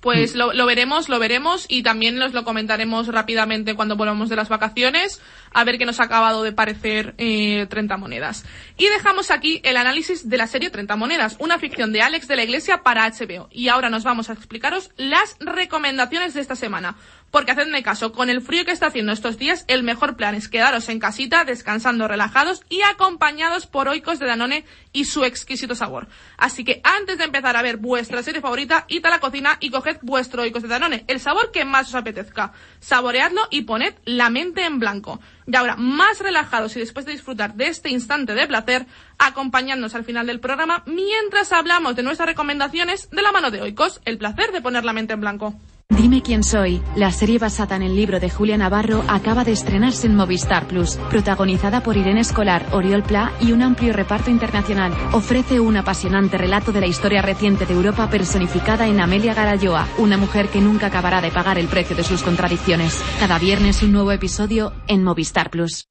[0.00, 4.36] Pues lo, lo veremos, lo veremos y también nos lo comentaremos rápidamente cuando volvamos de
[4.36, 5.20] las vacaciones
[5.52, 8.44] a ver qué nos ha acabado de parecer eh, 30 monedas.
[8.76, 12.36] Y dejamos aquí el análisis de la serie 30 monedas, una ficción de Alex de
[12.36, 13.48] la Iglesia para HBO.
[13.50, 16.96] Y ahora nos vamos a explicaros las recomendaciones de esta semana.
[17.30, 20.48] Porque hacedme caso, con el frío que está haciendo estos días, el mejor plan es
[20.48, 26.08] quedaros en casita, descansando relajados y acompañados por oicos de Danone y su exquisito sabor.
[26.36, 29.70] Así que antes de empezar a ver vuestra serie favorita, id a la cocina y
[29.70, 32.52] coged vuestro oicos de Danone, el sabor que más os apetezca.
[32.80, 35.20] Saboreadlo y poned la mente en blanco.
[35.50, 38.86] Y ahora, más relajados y después de disfrutar de este instante de placer,
[39.18, 44.00] acompañadnos al final del programa mientras hablamos de nuestras recomendaciones de la mano de oicos,
[44.04, 45.56] el placer de poner la mente en blanco.
[45.90, 46.80] Dime quién soy.
[46.94, 50.96] La serie basada en el libro de Julia Navarro acaba de estrenarse en Movistar Plus,
[51.10, 54.92] protagonizada por Irene Escolar, Oriol Pla y un amplio reparto internacional.
[55.12, 60.16] Ofrece un apasionante relato de la historia reciente de Europa personificada en Amelia Garayoa, una
[60.16, 63.02] mujer que nunca acabará de pagar el precio de sus contradicciones.
[63.18, 65.88] Cada viernes un nuevo episodio en Movistar Plus.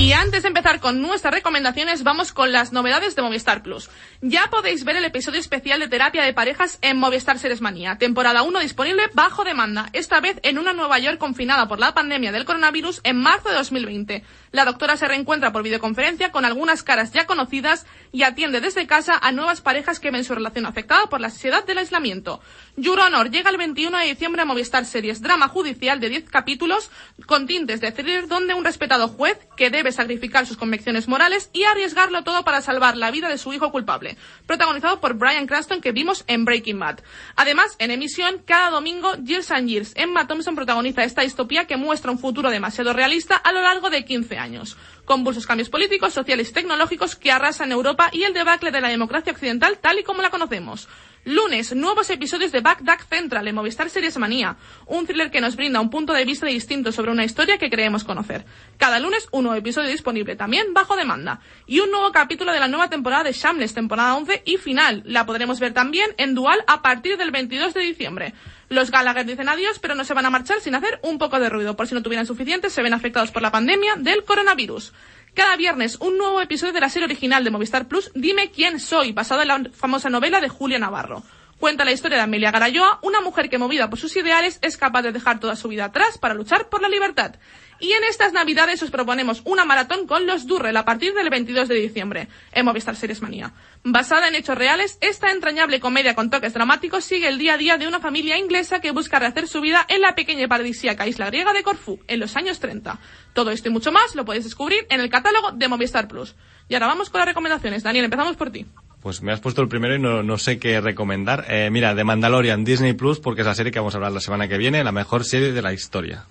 [0.00, 3.90] Y antes de empezar con nuestras recomendaciones, vamos con las novedades de Movistar Plus.
[4.22, 8.42] Ya podéis ver el episodio especial de terapia de parejas en Movistar Series Manía, temporada
[8.42, 12.46] 1 disponible bajo demanda, esta vez en una Nueva York confinada por la pandemia del
[12.46, 14.24] coronavirus en marzo de 2020.
[14.52, 19.18] La doctora se reencuentra por videoconferencia con algunas caras ya conocidas y atiende desde casa
[19.20, 22.40] a nuevas parejas que ven su relación afectada por la ansiedad del aislamiento.
[22.80, 26.90] Your Honor llega el 21 de diciembre a Movistar Series, drama judicial de 10 capítulos
[27.26, 31.64] con tintes de thriller donde un respetado juez que debe sacrificar sus convicciones morales y
[31.64, 34.16] arriesgarlo todo para salvar la vida de su hijo culpable,
[34.46, 37.00] protagonizado por Brian Cranston que vimos en Breaking Bad.
[37.36, 42.10] Además, en emisión, cada domingo, Years and Years, Emma Thompson protagoniza esta distopía que muestra
[42.10, 44.78] un futuro demasiado realista a lo largo de 15 años.
[45.04, 49.32] Convulsos cambios políticos, sociales y tecnológicos que arrasan Europa y el debacle de la democracia
[49.32, 50.88] occidental tal y como la conocemos.
[51.24, 54.56] Lunes, nuevos episodios de Backdack Central en Movistar Series Manía,
[54.86, 58.04] un thriller que nos brinda un punto de vista distinto sobre una historia que creemos
[58.04, 58.46] conocer.
[58.78, 61.40] Cada lunes, un nuevo episodio disponible también bajo demanda.
[61.66, 65.02] Y un nuevo capítulo de la nueva temporada de Shameless, temporada 11 y final.
[65.04, 68.34] La podremos ver también en Dual a partir del 22 de diciembre.
[68.70, 71.50] Los Gallagher dicen adiós, pero no se van a marchar sin hacer un poco de
[71.50, 71.76] ruido.
[71.76, 74.94] Por si no tuvieran suficiente, se ven afectados por la pandemia del coronavirus.
[75.34, 79.12] Cada viernes, un nuevo episodio de la serie original de Movistar Plus, Dime quién soy,
[79.12, 81.22] basado en la famosa novela de Julia Navarro.
[81.60, 85.02] Cuenta la historia de Amelia Garayoa, una mujer que movida por sus ideales es capaz
[85.02, 87.34] de dejar toda su vida atrás para luchar por la libertad.
[87.78, 91.68] Y en estas navidades os proponemos una maratón con los Durrell a partir del 22
[91.68, 93.52] de diciembre en Movistar Series Manía.
[93.84, 97.76] Basada en hechos reales, esta entrañable comedia con toques dramáticos sigue el día a día
[97.76, 101.26] de una familia inglesa que busca rehacer su vida en la pequeña y paradisíaca isla
[101.26, 102.98] griega de Corfú en los años 30.
[103.34, 106.36] Todo esto y mucho más lo podéis descubrir en el catálogo de Movistar Plus.
[106.70, 107.82] Y ahora vamos con las recomendaciones.
[107.82, 108.64] Daniel, empezamos por ti.
[109.02, 111.46] Pues me has puesto el primero y no, no sé qué recomendar.
[111.48, 114.20] Eh, mira, de Mandalorian, Disney Plus, porque es la serie que vamos a hablar la
[114.20, 116.24] semana que viene, la mejor serie de la historia.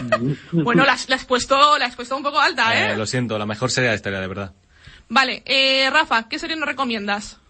[0.52, 2.92] Bueno, la has, la has puesto, la has puesto un poco alta, ¿eh?
[2.92, 4.52] Eh, lo siento, la mejor serie de la historia, de verdad.
[5.08, 7.40] Vale, eh, Rafa, ¿qué serie nos recomiendas?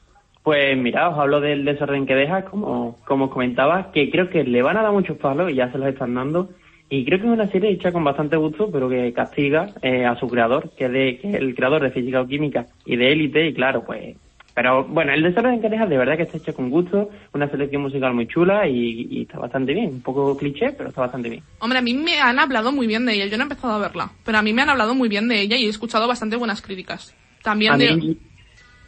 [0.43, 4.43] Pues mira, os hablo del desorden que deja, como, como os comentaba, que creo que
[4.43, 6.51] le van a dar muchos palos y ya se los están dando.
[6.91, 10.17] Y creo que es una serie hecha con bastante gusto, pero que castiga eh, a
[10.17, 13.13] su creador, que es, de, que es el creador de Física o Química y de
[13.13, 13.47] Élite.
[13.47, 14.17] Y claro, pues
[14.55, 17.83] Pero bueno, el desorden que deja de verdad que está hecho con gusto, una selección
[17.83, 19.87] musical muy chula y, y está bastante bien.
[19.89, 21.43] Un poco cliché, pero está bastante bien.
[21.61, 23.27] Hombre, a mí me han hablado muy bien de ella.
[23.27, 25.41] Yo no he empezado a verla, pero a mí me han hablado muy bien de
[25.41, 27.15] ella y he escuchado bastante buenas críticas.
[27.43, 27.95] También A de...
[27.97, 28.17] mí-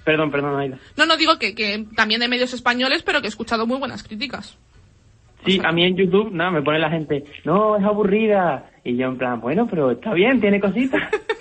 [0.05, 0.79] Perdón, perdón, Aida.
[0.99, 4.03] No, no digo que, que también de medios españoles, pero que he escuchado muy buenas
[4.03, 4.59] críticas.
[5.45, 8.71] Sí, a mí en YouTube, nada, me pone la gente, no, es aburrida.
[8.87, 11.01] Y yo en plan, bueno, pero está bien, tiene cositas.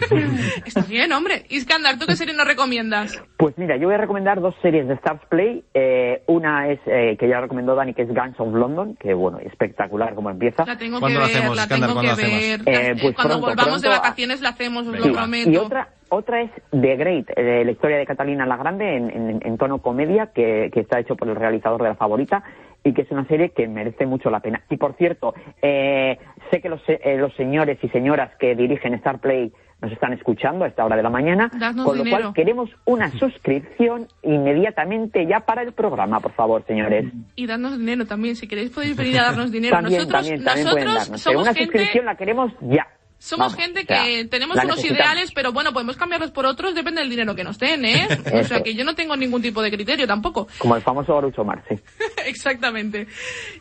[0.65, 1.43] Está bien, hombre.
[1.49, 3.21] Iskandar, ¿tú qué serie nos recomiendas?
[3.37, 5.63] Pues mira, yo voy a recomendar dos series de Stars Play.
[5.73, 9.39] Eh, una es, eh, que ya recomendó Dani, que es Guns of London, que bueno,
[9.39, 10.65] espectacular como empieza.
[10.65, 11.89] La tengo que ¿Cuándo lo ver, hacemos, la Iskandar?
[11.89, 12.59] tengo que ¿Cuándo lo ver.
[12.61, 12.67] hacemos?
[12.67, 14.01] Eh, Eh, pues Cuando pronto, volvamos de pronto.
[14.03, 15.07] vacaciones la hacemos, os Venga.
[15.07, 15.49] lo prometo.
[15.49, 19.39] Y otra, otra es The Great, eh, la historia de Catalina la Grande en, en-
[19.45, 22.43] en tono comedia, que, que está hecho por el realizador de La Favorita
[22.83, 24.61] y que es una serie que merece mucho la pena.
[24.69, 26.17] Y por cierto, eh,
[26.51, 30.63] sé que los, eh, los señores y señoras que dirigen Star Play nos están escuchando
[30.63, 32.23] a esta hora de la mañana, Dadnos con lo dinero.
[32.23, 37.11] cual queremos una suscripción inmediatamente ya para el programa, por favor, señores.
[37.35, 38.37] Y darnos dinero también.
[38.37, 39.75] Si queréis podéis venir a darnos dinero.
[39.75, 41.09] También, nosotros también, también pueden darnos.
[41.09, 41.65] Pero somos una gente...
[41.65, 42.87] suscripción la queremos ya.
[43.23, 46.75] Somos Vamos, gente o sea, que tenemos unos ideales, pero bueno, podemos cambiarlos por otros,
[46.75, 48.05] depende del dinero que nos den, ¿eh?
[48.33, 50.49] O sea que yo no tengo ningún tipo de criterio tampoco.
[50.57, 51.79] Como el famoso Groucho Marx, sí.
[52.25, 53.07] Exactamente.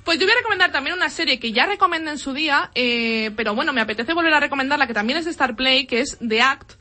[0.02, 3.30] Pues yo voy a recomendar también una serie que ya recomendé en su día, eh,
[3.36, 6.18] pero bueno, me apetece volver a recomendarla, que también es de Star Play, que es
[6.18, 6.72] The Act,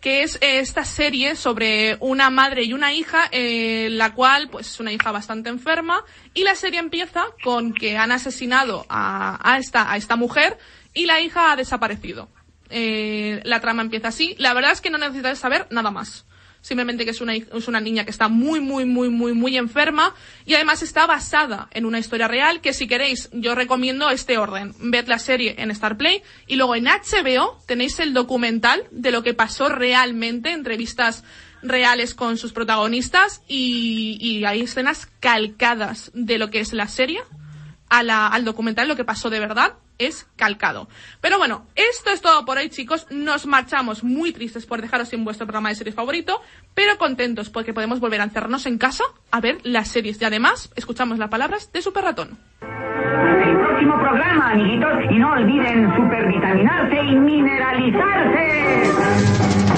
[0.00, 4.68] que es eh, esta serie sobre una madre y una hija, eh, la cual, pues,
[4.68, 9.58] es una hija bastante enferma, y la serie empieza con que han asesinado a, a
[9.58, 10.56] esta, a esta mujer
[10.98, 12.28] y la hija ha desaparecido.
[12.70, 14.34] Eh, la trama empieza así.
[14.38, 16.26] La verdad es que no necesitas saber nada más.
[16.60, 20.12] Simplemente que es una, es una niña que está muy, muy, muy, muy, muy enferma
[20.44, 24.74] y además está basada en una historia real que si queréis yo recomiendo este orden.
[24.80, 29.22] Ved la serie en Star Play y luego en HBO tenéis el documental de lo
[29.22, 31.22] que pasó realmente, entrevistas
[31.62, 37.20] reales con sus protagonistas y, y hay escenas calcadas de lo que es la serie
[37.88, 40.88] al documental, lo que pasó de verdad es calcado.
[41.20, 43.06] Pero bueno, esto es todo por hoy, chicos.
[43.10, 46.40] Nos marchamos muy tristes por dejaros sin vuestro programa de series favorito,
[46.74, 50.20] pero contentos porque podemos volver a encerrarnos en casa a ver las series.
[50.22, 52.38] Y además, escuchamos las palabras de Super Ratón.
[52.62, 54.54] el próximo programa.
[55.18, 58.82] No olviden supervitaminarse y mineralizarse.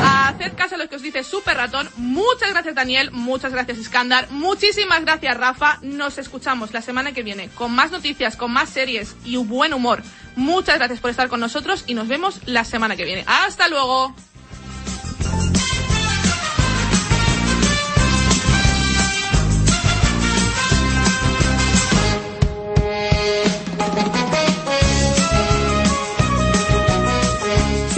[0.05, 1.89] Haced caso a lo que os dice Super Ratón.
[1.97, 3.11] Muchas gracias, Daniel.
[3.11, 4.31] Muchas gracias, Iskandar.
[4.31, 5.79] Muchísimas gracias, Rafa.
[5.81, 10.03] Nos escuchamos la semana que viene con más noticias, con más series y buen humor.
[10.37, 13.25] Muchas gracias por estar con nosotros y nos vemos la semana que viene.
[13.27, 14.15] ¡Hasta luego!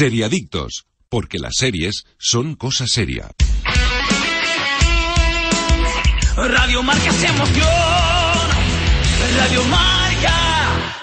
[0.00, 3.32] Seriadictos, porque las series son cosa seria.
[6.38, 7.68] Radio Marca es emoción.
[9.36, 10.96] Radio Marca.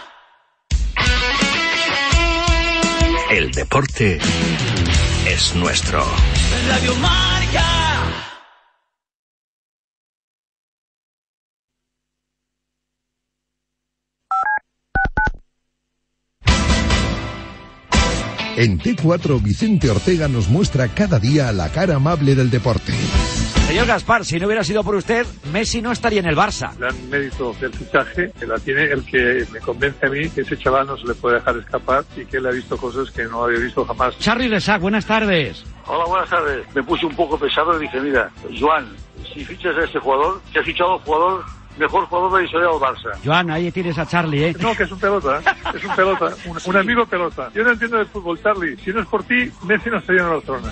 [3.29, 4.17] El deporte
[5.27, 6.03] es nuestro.
[6.67, 7.26] Radio Marca.
[18.57, 22.91] En T4, Vicente Ortega nos muestra cada día la cara amable del deporte.
[23.67, 26.75] Señor Gaspar, si no hubiera sido por usted, Messi no estaría en el Barça.
[26.75, 30.57] gran mérito del fichaje que la tiene el que me convence a mí que ese
[30.57, 33.43] chaval no se le puede dejar escapar y que él ha visto cosas que no
[33.43, 34.17] había visto jamás.
[34.17, 35.63] Charlie Resac, buenas tardes.
[35.85, 36.65] Hola, buenas tardes.
[36.73, 38.87] Me puse un poco pesado y dije, mira, Joan,
[39.35, 41.45] si fichas a este jugador, que has fichado al jugador,
[41.77, 43.19] mejor jugador de la historia del Barça.
[43.23, 44.55] Joan, ahí tienes a Charlie, ¿eh?
[44.59, 45.75] No, que es un pelota, ¿eh?
[45.75, 47.49] es un pelota, un, un amigo pelota.
[47.53, 48.77] Yo no entiendo de fútbol, Charlie.
[48.83, 50.71] Si no es por ti, Messi no estaría en Barcelona.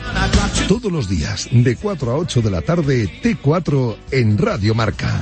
[0.68, 5.22] Todos los días, de 4 a 8 de la tarde, T4 en Radio Marca.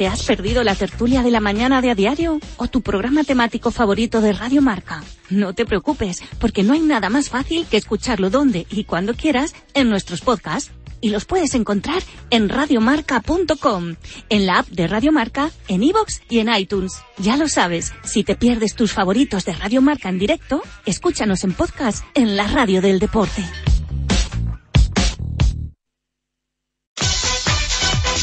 [0.00, 2.40] ¿Te has perdido la tertulia de la mañana de a diario?
[2.56, 5.02] ¿O tu programa temático favorito de Radio Marca?
[5.28, 9.54] No te preocupes, porque no hay nada más fácil que escucharlo donde y cuando quieras
[9.74, 10.72] en nuestros podcasts.
[11.00, 13.96] Y los puedes encontrar en radiomarca.com,
[14.28, 16.92] en la app de Radiomarca, en iVoox y en iTunes.
[17.18, 22.04] Ya lo sabes, si te pierdes tus favoritos de Radiomarca en directo, escúchanos en podcast
[22.14, 23.44] en la radio del deporte.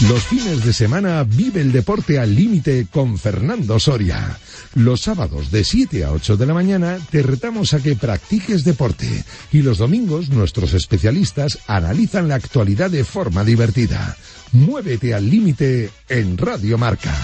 [0.02, 4.38] Los fines de semana vive el deporte al límite con Fernando Soria.
[4.76, 9.26] Los sábados de 7 a 8 de la mañana te retamos a que practiques deporte
[9.52, 14.16] y los domingos nuestros especialistas analizan la actualidad de forma divertida.
[14.52, 17.16] Muévete al límite en Radio Marca.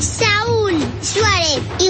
[0.00, 1.33] Saúl, Suárez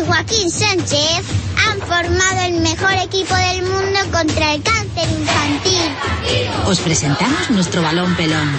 [0.07, 1.25] Joaquín Sánchez
[1.67, 5.91] han formado el mejor equipo del mundo contra el cáncer infantil.
[6.67, 8.51] Os presentamos nuestro balón pelón.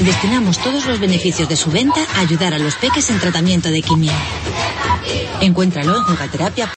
[0.00, 3.82] Destinamos todos los beneficios de su venta a ayudar a los peques en tratamiento de
[3.82, 4.12] quimio.
[5.40, 6.68] Encuéntralo en Jugaterapia.